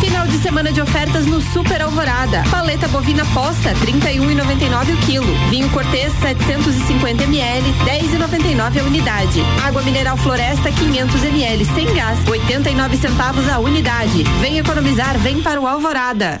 Final 0.00 0.26
de 0.28 0.38
semana 0.38 0.72
de 0.72 0.80
ofertas 0.80 1.26
no 1.26 1.40
Super 1.40 1.82
Alvorada. 1.82 2.44
Paleta 2.50 2.86
bovina 2.88 3.24
posta 3.34 3.74
31,99 3.74 4.94
o 4.94 4.96
quilo. 5.04 5.34
Vinho 5.50 5.68
Cortês 5.70 6.12
750 6.20 7.24
ml 7.24 7.72
10,99 7.84 8.80
a 8.80 8.84
unidade. 8.84 9.42
Água 9.64 9.82
mineral 9.82 10.16
Floresta 10.16 10.70
500 10.70 11.24
ml 11.24 11.64
sem 11.74 11.92
gás 11.94 12.18
89 12.26 12.96
centavos 12.96 13.48
a 13.48 13.58
unidade. 13.58 14.22
Vem 14.40 14.58
economizar, 14.58 15.18
vem 15.18 15.42
para 15.42 15.60
o 15.60 15.66
Alvorada. 15.66 16.40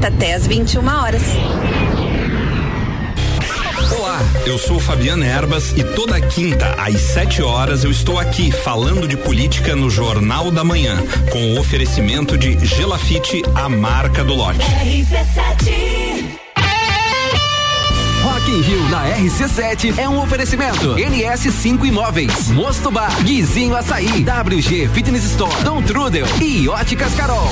até 0.07 0.33
às 0.33 0.47
21 0.47 0.87
horas. 0.87 1.21
Olá, 3.97 4.19
eu 4.45 4.57
sou 4.57 4.79
Fabiana 4.79 5.25
Erbas 5.25 5.73
e 5.77 5.83
toda 5.83 6.19
quinta 6.19 6.75
às 6.77 6.99
7 6.99 7.41
horas 7.41 7.83
eu 7.83 7.91
estou 7.91 8.17
aqui 8.17 8.51
falando 8.51 9.07
de 9.07 9.17
política 9.17 9.75
no 9.75 9.89
Jornal 9.89 10.49
da 10.49 10.63
Manhã, 10.63 10.97
com 11.29 11.53
o 11.53 11.59
oferecimento 11.59 12.37
de 12.37 12.57
Gelafite, 12.65 13.43
a 13.53 13.67
marca 13.67 14.23
do 14.23 14.33
lote. 14.33 14.59
Rock 18.23 18.51
in 18.51 18.61
Rio 18.61 18.89
na 18.89 19.07
RC7 19.17 19.97
é 19.97 20.07
um 20.07 20.21
oferecimento. 20.21 20.95
NS5 20.95 21.85
Imóveis, 21.85 22.49
Mosto 22.49 22.89
Bar, 22.89 23.11
Guizinho 23.23 23.75
Açaí, 23.75 24.23
WG 24.23 24.87
Fitness 24.93 25.25
Store, 25.25 25.63
Dom 25.63 25.81
Trudel 25.81 26.25
e 26.41 26.67
Óticas 26.69 27.13
Carol. 27.13 27.51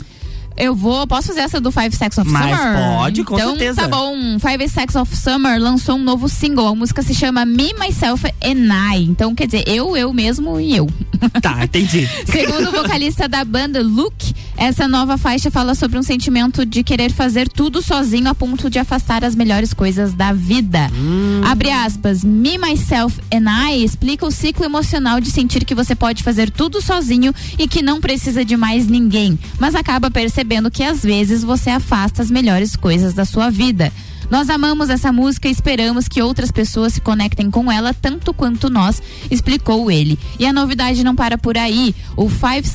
Eu 0.60 0.74
vou, 0.74 1.06
posso 1.06 1.28
fazer 1.28 1.40
essa 1.40 1.58
do 1.58 1.72
Five 1.72 1.96
Seconds 1.96 2.18
of 2.18 2.30
Mas 2.30 2.54
Summer? 2.54 2.76
pode, 2.76 3.24
com 3.24 3.34
então, 3.34 3.50
certeza. 3.50 3.80
Tá 3.80 3.88
bom. 3.88 4.14
Five 4.38 4.68
Seconds 4.68 4.94
of 4.94 5.16
Summer 5.16 5.58
lançou 5.58 5.96
um 5.96 6.02
novo 6.02 6.28
single. 6.28 6.66
A 6.66 6.74
música 6.74 7.00
se 7.00 7.14
chama 7.14 7.46
Me, 7.46 7.72
Myself 7.78 8.26
and 8.44 8.94
I. 8.94 9.04
Então, 9.04 9.34
quer 9.34 9.46
dizer, 9.46 9.64
eu, 9.66 9.96
eu 9.96 10.12
mesmo 10.12 10.60
e 10.60 10.76
eu. 10.76 10.86
Tá, 11.42 11.64
entendi. 11.64 12.08
Segundo 12.26 12.68
o 12.68 12.72
vocalista 12.72 13.28
da 13.28 13.44
banda, 13.44 13.82
Luke, 13.82 14.34
essa 14.56 14.88
nova 14.88 15.18
faixa 15.18 15.50
fala 15.50 15.74
sobre 15.74 15.98
um 15.98 16.02
sentimento 16.02 16.64
de 16.64 16.82
querer 16.82 17.12
fazer 17.12 17.46
tudo 17.46 17.82
sozinho 17.82 18.28
a 18.28 18.34
ponto 18.34 18.70
de 18.70 18.78
afastar 18.78 19.22
as 19.22 19.34
melhores 19.34 19.74
coisas 19.74 20.14
da 20.14 20.32
vida. 20.32 20.90
Hum. 20.94 21.42
Abre 21.44 21.70
aspas, 21.70 22.24
Me, 22.24 22.56
Myself 22.56 23.20
and 23.32 23.44
I 23.50 23.84
explica 23.84 24.24
o 24.24 24.30
ciclo 24.30 24.64
emocional 24.64 25.20
de 25.20 25.30
sentir 25.30 25.64
que 25.64 25.74
você 25.74 25.94
pode 25.94 26.22
fazer 26.22 26.50
tudo 26.50 26.80
sozinho 26.80 27.34
e 27.58 27.68
que 27.68 27.82
não 27.82 28.00
precisa 28.00 28.42
de 28.42 28.56
mais 28.56 28.86
ninguém, 28.86 29.38
mas 29.58 29.74
acaba 29.74 30.10
percebendo 30.10 30.49
que 30.70 30.82
às 30.82 31.02
vezes 31.02 31.44
você 31.44 31.70
afasta 31.70 32.22
as 32.22 32.30
melhores 32.30 32.74
coisas 32.74 33.14
da 33.14 33.24
sua 33.24 33.50
vida. 33.50 33.92
Nós 34.30 34.48
amamos 34.48 34.90
essa 34.90 35.10
música 35.12 35.48
e 35.48 35.50
esperamos 35.50 36.06
que 36.06 36.22
outras 36.22 36.52
pessoas 36.52 36.92
se 36.94 37.00
conectem 37.00 37.50
com 37.50 37.70
ela 37.70 37.92
tanto 37.92 38.32
quanto 38.32 38.70
nós, 38.70 39.02
explicou 39.28 39.90
ele. 39.90 40.16
E 40.38 40.46
a 40.46 40.52
novidade 40.52 41.02
não 41.02 41.16
para 41.16 41.36
por 41.36 41.58
aí. 41.58 41.94
O 42.16 42.28
Five 42.28 42.66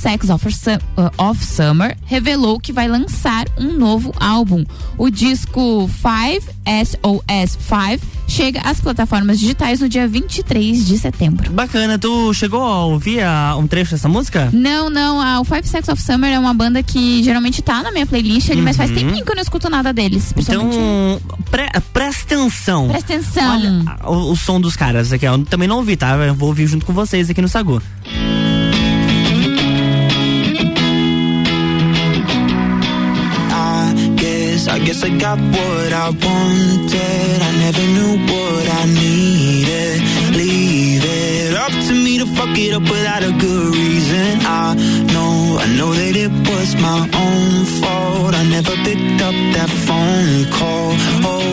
Su- 0.51 0.69
uh, 0.97 1.29
of 1.29 1.45
Summer 1.45 1.97
revelou 2.05 2.59
que 2.59 2.73
vai 2.73 2.89
lançar 2.89 3.45
um 3.57 3.71
novo 3.77 4.13
álbum. 4.19 4.65
O 4.97 5.09
disco 5.09 5.89
Five 5.89 6.45
SOS 6.65 7.57
5 7.59 8.05
chega 8.27 8.59
às 8.61 8.79
plataformas 8.81 9.39
digitais 9.39 9.79
no 9.79 9.87
dia 9.87 10.07
23 10.07 10.85
de 10.87 10.97
setembro. 10.97 11.51
Bacana, 11.51 11.97
tu 11.99 12.33
chegou 12.33 12.61
a 12.63 12.85
ouvir 12.85 13.21
a- 13.21 13.55
um 13.55 13.67
trecho 13.67 13.91
dessa 13.91 14.09
música? 14.09 14.49
Não, 14.51 14.89
não, 14.89 15.21
a, 15.21 15.39
o 15.39 15.43
Five 15.43 15.67
Seconds 15.67 15.89
of 15.89 16.01
Summer 16.01 16.33
é 16.33 16.39
uma 16.39 16.53
banda 16.53 16.81
que 16.81 17.23
geralmente 17.23 17.61
tá 17.61 17.83
na 17.83 17.91
minha 17.91 18.05
playlist 18.05 18.49
ali, 18.49 18.61
mas 18.61 18.75
faz 18.77 18.89
Uhum. 18.89 18.95
tempinho 18.97 19.23
que 19.25 19.31
eu 19.31 19.35
não 19.35 19.43
escuto 19.43 19.69
nada 19.69 19.93
deles. 19.93 20.33
Então, 20.35 20.69
pre- 21.51 21.69
presta 21.93 22.35
atenção. 22.35 22.87
Presta 22.89 23.13
atenção. 23.13 23.53
Olha 23.55 23.97
o, 24.05 24.31
o 24.31 24.35
som 24.35 24.59
dos 24.59 24.75
caras 24.75 25.13
aqui. 25.13 25.25
Eu 25.25 25.43
também 25.45 25.67
não 25.67 25.77
ouvi, 25.77 25.95
tá? 25.95 26.15
Eu 26.15 26.33
vou 26.33 26.49
ouvir 26.49 26.65
junto 26.67 26.85
com 26.85 26.93
vocês 26.93 27.29
aqui 27.29 27.41
no 27.41 27.47
Sagu. 27.47 27.81
Guess, 34.85 35.03
I 35.03 35.09
got 35.17 35.39
what 35.39 35.91
I 35.93 36.09
wanted. 36.09 37.37
I 37.49 37.51
never 37.65 37.85
knew 37.95 38.13
what 38.31 38.65
I 38.81 38.85
needed. 38.85 39.97
Leave 40.37 41.03
it 41.03 41.55
up 41.55 41.71
to 41.87 41.93
me 41.93 42.19
to 42.19 42.27
fuck 42.37 42.55
it 42.57 42.73
up 42.73 42.83
without 42.83 43.23
a 43.23 43.31
good 43.31 43.75
reason. 43.75 44.45
I 44.45 44.75
know, 45.13 45.57
I 45.59 45.67
know 45.77 45.91
that 45.93 46.15
it 46.15 46.31
was 46.49 46.69
my 46.75 47.01
own 47.25 47.65
fault. 47.81 48.35
I 48.35 48.43
never 48.55 48.75
picked 48.85 49.21
up 49.21 49.35
that 49.57 49.71
phone 49.87 50.45
call. 50.53 50.93
Oh 51.25 51.45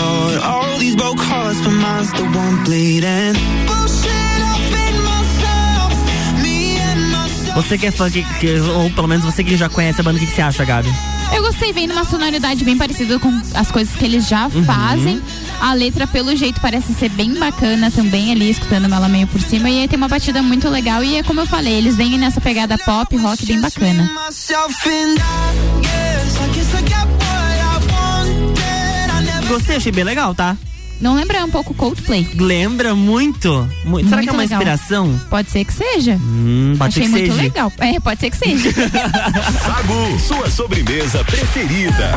Lord, 0.00 0.38
all 0.42 0.78
these 0.78 0.96
broke 0.96 1.20
hearts, 1.20 1.60
but 1.60 1.76
mine's 1.84 2.10
the 2.14 2.24
one 2.24 2.64
bleeding. 2.64 3.34
Bullshit, 3.68 4.27
Você 7.58 7.76
que 7.76 7.86
é 7.86 7.90
fã, 7.90 8.08
que, 8.08 8.22
que- 8.38 8.60
ou 8.60 8.88
pelo 8.92 9.08
menos 9.08 9.24
você 9.24 9.42
que 9.42 9.56
já 9.56 9.68
conhece 9.68 10.00
a 10.00 10.04
banda, 10.04 10.16
o 10.16 10.20
que, 10.20 10.26
que 10.26 10.32
você 10.32 10.42
acha, 10.42 10.64
Gabi? 10.64 10.88
Eu 11.34 11.42
gostei, 11.42 11.72
vem 11.72 11.88
numa 11.88 12.04
sonoridade 12.04 12.64
bem 12.64 12.76
parecida 12.78 13.18
com 13.18 13.28
as 13.52 13.68
coisas 13.72 13.96
que 13.96 14.04
eles 14.04 14.28
já 14.28 14.46
Uhum. 14.46 14.64
fazem. 14.64 15.20
A 15.60 15.74
letra, 15.74 16.06
pelo 16.06 16.36
jeito, 16.36 16.60
parece 16.60 16.94
ser 16.94 17.08
bem 17.10 17.34
bacana 17.34 17.90
também, 17.90 18.30
ali, 18.30 18.48
escutando 18.48 18.84
ela 18.94 19.08
meio 19.08 19.26
por 19.26 19.40
cima. 19.40 19.68
E 19.68 19.80
aí 19.82 19.88
tem 19.88 19.96
uma 19.96 20.06
batida 20.06 20.40
muito 20.40 20.68
legal. 20.68 21.02
E 21.02 21.16
é 21.16 21.22
como 21.24 21.40
eu 21.40 21.46
falei, 21.46 21.74
eles 21.74 21.96
vêm 21.96 22.16
nessa 22.16 22.40
pegada 22.40 22.78
pop, 22.78 23.16
rock 23.16 23.44
bem 23.44 23.60
bacana. 23.60 24.08
Gostei, 29.48 29.76
achei 29.76 29.90
bem 29.92 30.04
legal, 30.04 30.34
tá? 30.34 30.56
Não 31.00 31.14
lembra 31.14 31.44
um 31.44 31.50
pouco 31.50 31.72
Coldplay? 31.74 32.28
Lembra 32.38 32.94
muito. 32.94 33.68
muito. 33.84 34.08
Será 34.08 34.22
que 34.22 34.28
é 34.28 34.32
uma 34.32 34.38
Muito 34.38 34.50
legal. 34.50 34.60
inspiração? 34.60 35.20
Pode 35.30 35.50
ser 35.50 35.64
que 35.64 35.72
seja. 35.72 36.16
Hum, 36.16 36.74
pode 36.76 36.90
Achei 36.90 37.02
ser 37.04 37.08
que 37.08 37.18
muito 37.18 37.32
seja. 37.32 37.42
legal. 37.42 37.72
É, 37.78 38.00
pode 38.00 38.20
ser 38.20 38.30
que 38.30 38.36
seja. 38.36 38.72
Sagu, 39.64 40.18
sua 40.26 40.50
sobremesa 40.50 41.22
preferida. 41.24 42.12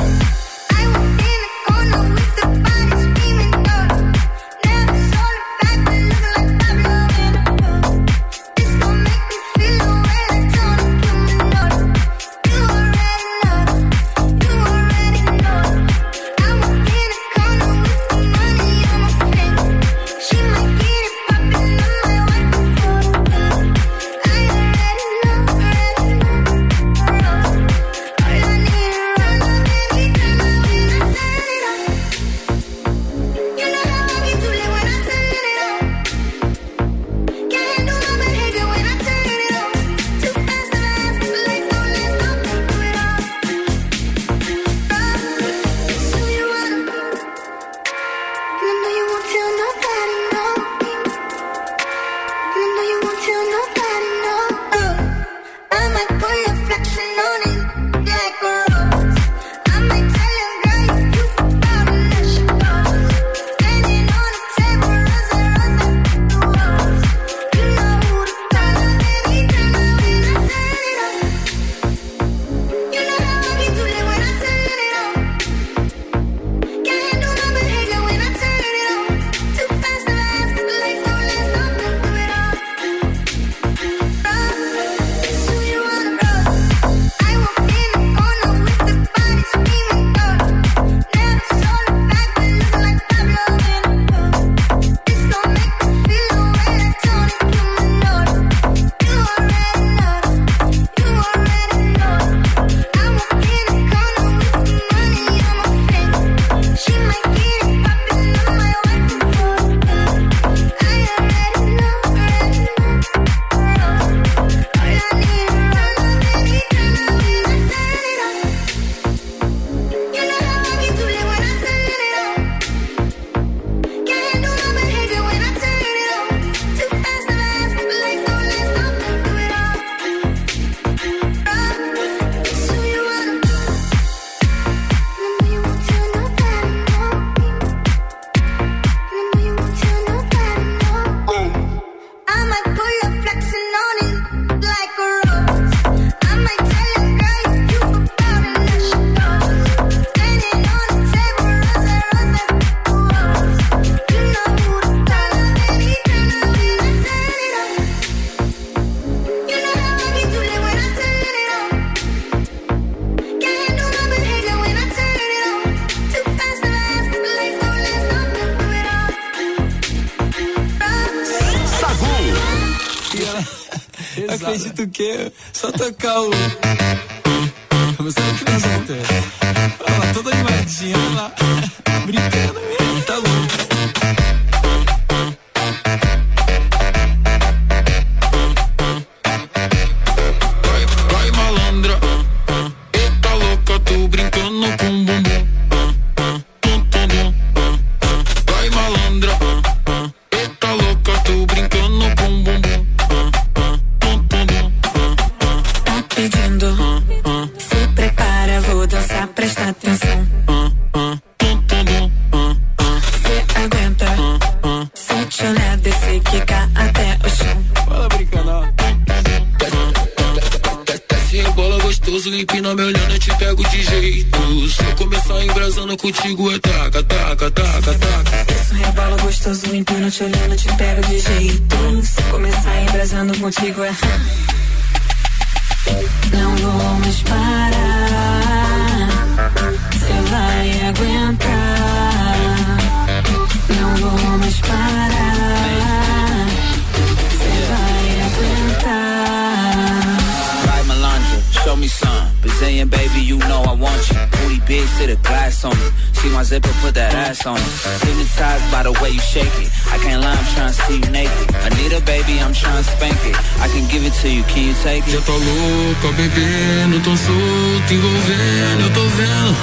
Já 265.11 265.19
tá 265.23 265.33
louca, 265.33 266.07
bebendo, 266.15 267.01
tão 267.03 267.17
solto, 267.17 267.93
envolvendo, 267.93 268.81
eu 268.81 268.93
tô 268.93 269.01
vendo. 269.01 269.55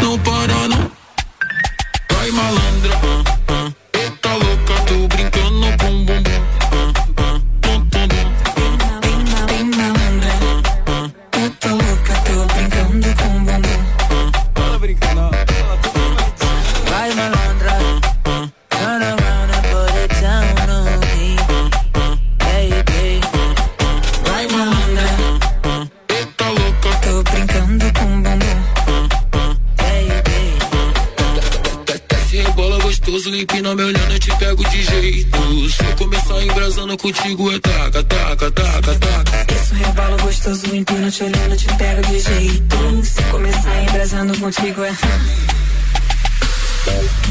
Não 0.00 0.18
para, 0.20 0.66
não. 0.66 0.97
Embrasando 36.88 36.96
contigo, 36.96 37.52
é 37.52 37.58
taca, 37.58 38.02
taca, 38.04 38.50
taca, 38.50 38.94
taca. 38.98 39.46
Isso 39.52 39.74
rebalo 39.74 40.16
gostoso, 40.22 40.74
empina 40.74 41.10
te 41.10 41.24
olhando, 41.24 41.56
te 41.56 41.66
pego 41.74 42.00
de 42.02 42.18
jeito. 42.18 43.04
Se 43.04 43.22
começar 43.24 43.82
embrasando 43.82 44.38
contigo 44.38 44.82
é. 44.84 44.92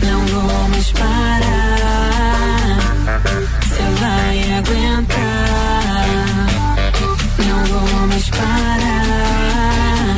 Não 0.06 0.26
vou 0.28 0.70
mais 0.70 0.92
parar. 0.92 1.40
Cê 3.64 3.84
vai 4.00 4.54
aguentar. 4.58 5.18
Não 7.48 7.66
vou 7.66 8.08
mais 8.08 8.30
parar. 8.30 10.16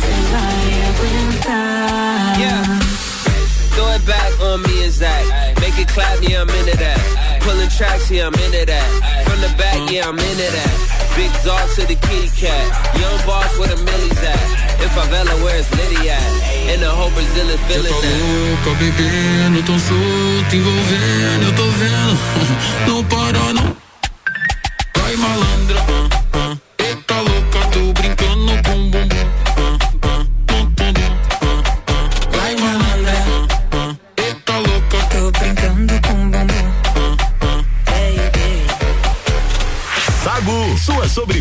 Cê 0.00 0.16
vai 0.32 0.66
aguentar. 0.90 2.40
Yeah. 2.40 2.80
Throw 3.74 3.90
it 3.92 4.04
back 4.06 4.32
on 4.42 4.62
me 4.62 4.84
and 4.84 4.92
Zach. 4.92 5.24
Make 5.60 5.78
it 5.78 5.88
clap, 5.92 6.20
yeah, 6.22 6.42
I'm 6.42 6.50
into 6.50 6.76
that. 6.78 7.29
Pulling 7.40 7.68
tracks, 7.70 8.10
yeah, 8.10 8.26
I'm 8.26 8.34
into 8.34 8.64
that. 8.66 8.88
From 9.26 9.40
the 9.40 9.50
back, 9.56 9.90
yeah, 9.90 10.08
I'm 10.08 10.18
into 10.18 10.48
that. 10.56 10.74
Big 11.16 11.32
dog 11.44 11.68
to 11.76 11.82
the 11.86 11.96
kitty 11.96 12.28
cat. 12.36 12.66
Young 12.98 13.18
boss 13.26 13.50
where 13.58 13.68
the 13.68 13.76
millies 13.82 14.22
at. 14.22 14.38
If 14.80 14.96
I 14.96 15.04
favela, 15.06 15.34
where's 15.44 15.68
Liddy 15.76 16.08
at? 16.08 16.22
And 16.72 16.80
the 16.82 16.88
whole 16.90 17.10
Brazilian 17.10 17.58
Já 17.58 17.66
feeling 17.68 17.92
tá 17.92 18.00
that. 18.00 18.16
louca, 18.20 18.70
bebendo, 18.78 19.62
tão 19.64 19.78
solto, 19.78 20.56
envolvendo, 20.56 21.44
eu 21.48 21.54
tô 21.56 21.66
vendo. 21.80 22.14
Não 22.86 23.04
para, 23.04 23.52
não. 23.52 23.76
Vai 24.96 25.16
malandra, 25.16 26.19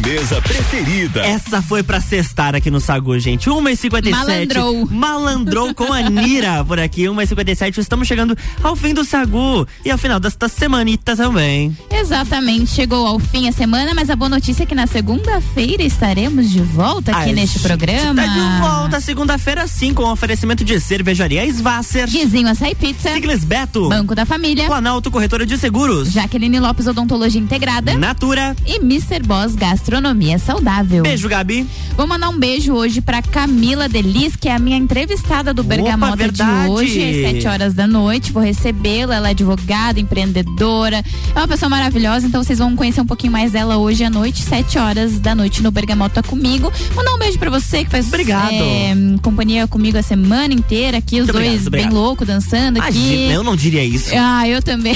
sobremesa 0.10 0.42
preferida. 0.42 1.22
Essa 1.22 1.62
foi 1.62 1.84
pra 1.84 2.02
cestar 2.02 2.56
aqui 2.56 2.72
no 2.72 2.80
Sagu, 2.80 3.20
gente. 3.20 3.48
1h57. 3.48 4.10
Malandrou. 4.10 4.88
Malandrou 4.90 5.76
com 5.76 5.94
a 5.94 6.02
Nira 6.02 6.66
por 6.66 6.80
aqui. 6.80 7.04
1h57. 7.04 7.78
Estamos 7.78 8.08
chegando 8.08 8.36
ao 8.64 8.76
fim 8.76 8.94
do 8.94 9.06
Sagu 9.06 9.68
e 9.86 9.92
ao 9.92 9.98
final 10.00 10.20
desta 10.20 10.48
semanita 10.48 11.16
também. 11.16 11.78
Exatamente, 11.92 12.72
chegou 12.72 13.06
ao 13.06 13.20
fim 13.20 13.48
a 13.48 13.52
semana, 13.52 13.94
mas 13.94 14.10
a 14.10 14.16
boa 14.16 14.30
notícia 14.30 14.64
é 14.64 14.66
que 14.66 14.74
na 14.74 14.88
segunda-feira 14.88 15.84
estaremos 15.84 16.50
de 16.50 16.62
volta 16.62 17.12
aqui 17.12 17.30
A 17.30 17.34
neste 17.34 17.60
gente 17.60 17.68
programa. 17.68 18.24
Tá 18.24 18.28
de 18.28 18.62
volta 18.62 19.00
segunda-feira, 19.00 19.68
sim, 19.68 19.94
com 19.94 20.04
oferecimento 20.12 20.64
de 20.64 20.80
cervejaria 20.80 21.46
Svasser. 21.46 22.10
Guizinho 22.10 22.48
Açaí 22.48 22.74
Pizza. 22.74 23.14
Siglas 23.14 23.44
Beto. 23.44 23.90
Banco 23.90 24.16
da 24.16 24.26
Família. 24.26 24.66
Planalto 24.66 25.12
Corretora 25.12 25.46
de 25.46 25.58
Seguros. 25.58 26.12
Jaqueline 26.12 26.60
Lopes 26.60 26.88
Odontologia 26.88 27.40
Integrada. 27.40 27.94
Natura. 27.96 28.56
E 28.66 28.78
Mr. 28.78 29.22
Boss 29.24 29.56
Gastronomia 30.00 30.40
Saudável. 30.40 31.04
Beijo, 31.04 31.28
Gabi. 31.28 31.68
Vou 31.98 32.08
mandar 32.08 32.30
um 32.30 32.40
beijo 32.40 32.74
hoje 32.74 33.02
pra 33.02 33.22
Camila 33.22 33.90
Delis, 33.90 34.34
que 34.36 34.48
é 34.48 34.56
a 34.56 34.60
minha 34.60 34.78
entrevistada 34.78 35.54
do 35.54 35.62
Bergamota 35.62 36.16
de 36.16 36.24
verdade. 36.24 36.70
hoje, 36.72 37.04
às 37.26 37.34
7 37.34 37.48
horas 37.48 37.74
da 37.74 37.86
noite. 37.86 38.32
Vou 38.32 38.42
recebê-la. 38.42 39.16
Ela 39.16 39.28
é 39.28 39.32
advogada, 39.32 40.00
empreendedora. 40.00 41.04
É 41.36 41.38
uma 41.38 41.48
pessoa 41.50 41.70
maravilhosa, 41.70 42.26
então 42.26 42.42
vocês 42.42 42.60
vão 42.60 42.78
conhecer 42.78 43.02
um 43.02 43.06
pouquinho 43.06 43.34
mais 43.34 43.52
dela 43.52 43.76
hoje 43.78 44.04
à 44.06 44.10
noite, 44.10 44.42
7 44.42 44.78
horas 44.80 45.20
da 45.20 45.36
noite 45.36 45.62
no 45.62 45.70
Bergamota 45.70 46.24
comigo. 46.24 46.72
Mandar 46.96 47.14
um 47.16 47.20
beijo 47.20 47.38
pra 47.38 47.50
você 47.50 47.84
que 47.84 47.90
faz 47.92 48.08
Obrigado. 48.08 48.54
é, 48.54 48.96
companhia 49.22 49.68
comigo 49.68 49.98
a 49.98 50.02
semana 50.02 50.54
inteira 50.54 50.98
aqui, 51.00 51.16
os 51.20 51.28
Muito 51.28 51.34
dois 51.34 51.46
obrigado, 51.68 51.70
bem 51.72 51.82
obrigado. 51.82 52.02
loucos 52.02 52.26
dançando 52.26 52.80
aqui. 52.80 52.98
Imagina, 52.98 53.34
eu 53.34 53.44
não 53.44 53.56
diria 53.58 53.84
isso. 53.84 54.12
Ah, 54.18 54.48
eu 54.48 54.62
também. 54.62 54.96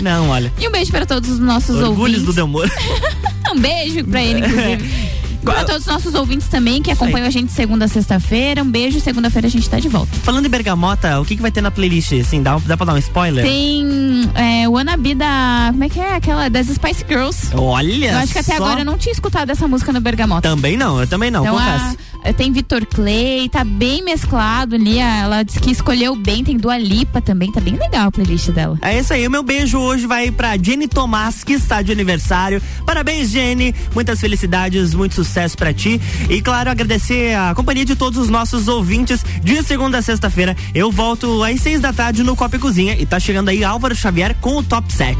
Não, 0.00 0.30
olha. 0.30 0.50
E 0.58 0.66
um 0.68 0.70
beijo 0.72 0.90
para 0.90 1.04
todos 1.04 1.28
os 1.28 1.38
nossos 1.38 1.76
Orgulhos 1.76 1.98
ouvintes. 1.98 2.22
do 2.24 2.32
Delmor. 2.32 2.70
Um 3.52 3.60
beijo 3.60 4.04
pra 4.04 4.22
ele, 4.22 4.40
inclusive. 4.40 5.12
Para 5.42 5.64
todos 5.64 5.80
os 5.80 5.86
nossos 5.92 6.14
ouvintes 6.14 6.46
também 6.46 6.80
que 6.80 6.88
acompanham 6.92 7.26
a 7.26 7.30
gente 7.30 7.50
segunda 7.50 7.86
a 7.86 7.88
sexta-feira. 7.88 8.62
Um 8.62 8.70
beijo. 8.70 9.00
Segunda-feira 9.00 9.48
a 9.48 9.50
gente 9.50 9.68
tá 9.68 9.80
de 9.80 9.88
volta. 9.88 10.08
Falando 10.22 10.46
em 10.46 10.48
Bergamota, 10.48 11.20
o 11.20 11.24
que, 11.24 11.34
que 11.34 11.42
vai 11.42 11.50
ter 11.50 11.60
na 11.60 11.68
playlist? 11.72 12.12
Assim, 12.12 12.40
dá, 12.40 12.56
dá 12.64 12.76
pra 12.76 12.86
dar 12.86 12.94
um 12.94 12.98
spoiler? 12.98 13.44
Tem 13.44 14.30
é, 14.36 14.68
o 14.68 14.72
Wannabe 14.74 15.16
da. 15.16 15.70
Como 15.72 15.82
é 15.82 15.88
que 15.88 15.98
é? 15.98 16.14
Aquela 16.14 16.48
das 16.48 16.68
Spice 16.68 17.04
Girls. 17.08 17.48
Olha 17.54 18.12
Eu 18.12 18.18
acho 18.18 18.32
que 18.32 18.38
até 18.38 18.56
só. 18.56 18.62
agora 18.64 18.82
eu 18.82 18.84
não 18.84 18.96
tinha 18.96 19.12
escutado 19.12 19.50
essa 19.50 19.66
música 19.66 19.92
no 19.92 20.00
Bergamota. 20.00 20.48
Também 20.48 20.76
não, 20.76 21.00
eu 21.00 21.08
também 21.08 21.28
não, 21.28 21.42
Então, 21.42 21.56
confesso. 21.58 21.96
a- 22.11 22.11
tem 22.32 22.52
Vitor 22.52 22.84
Clay, 22.86 23.48
tá 23.48 23.64
bem 23.64 24.02
mesclado 24.04 24.74
ali. 24.74 25.00
a- 25.00 25.22
Ela 25.22 25.42
disse 25.42 25.58
que 25.58 25.70
escolheu 25.70 26.14
bem. 26.14 26.44
Tem 26.44 26.56
Dua 26.58 26.76
Lipa 26.76 27.20
também, 27.22 27.50
tá 27.50 27.60
bem 27.60 27.74
legal 27.76 28.08
a 28.08 28.12
playlist 28.12 28.50
dela. 28.50 28.76
É 28.82 28.98
isso 28.98 29.12
aí, 29.14 29.26
o 29.26 29.30
meu 29.30 29.42
beijo 29.42 29.78
hoje 29.78 30.06
vai 30.06 30.30
pra 30.30 30.56
Jenny 30.58 30.86
Tomás, 30.88 31.42
que 31.42 31.54
está 31.54 31.80
de 31.80 31.90
aniversário. 31.92 32.60
Parabéns, 32.84 33.30
Jenny. 33.30 33.74
Muitas 33.94 34.20
felicidades, 34.20 34.92
muito 34.94 35.14
sucesso 35.14 35.56
pra 35.56 35.72
ti. 35.72 36.00
E 36.28 36.42
claro, 36.42 36.70
agradecer 36.70 37.34
a 37.36 37.54
companhia 37.54 37.84
de 37.84 37.96
todos 37.96 38.18
os 38.18 38.28
nossos 38.28 38.68
ouvintes. 38.68 39.24
De 39.42 39.62
segunda 39.62 39.98
a 39.98 40.02
sexta-feira, 40.02 40.56
eu 40.74 40.90
volto 40.92 41.42
às 41.42 41.60
seis 41.60 41.80
da 41.80 41.92
tarde 41.92 42.22
no 42.22 42.36
Copa 42.36 42.56
e 42.56 42.58
Cozinha. 42.58 42.96
E 42.98 43.06
tá 43.06 43.18
chegando 43.18 43.48
aí 43.48 43.64
Álvaro 43.64 43.94
Xavier 43.94 44.36
com 44.40 44.56
o 44.58 44.62
Top 44.62 44.92
7. 44.92 45.18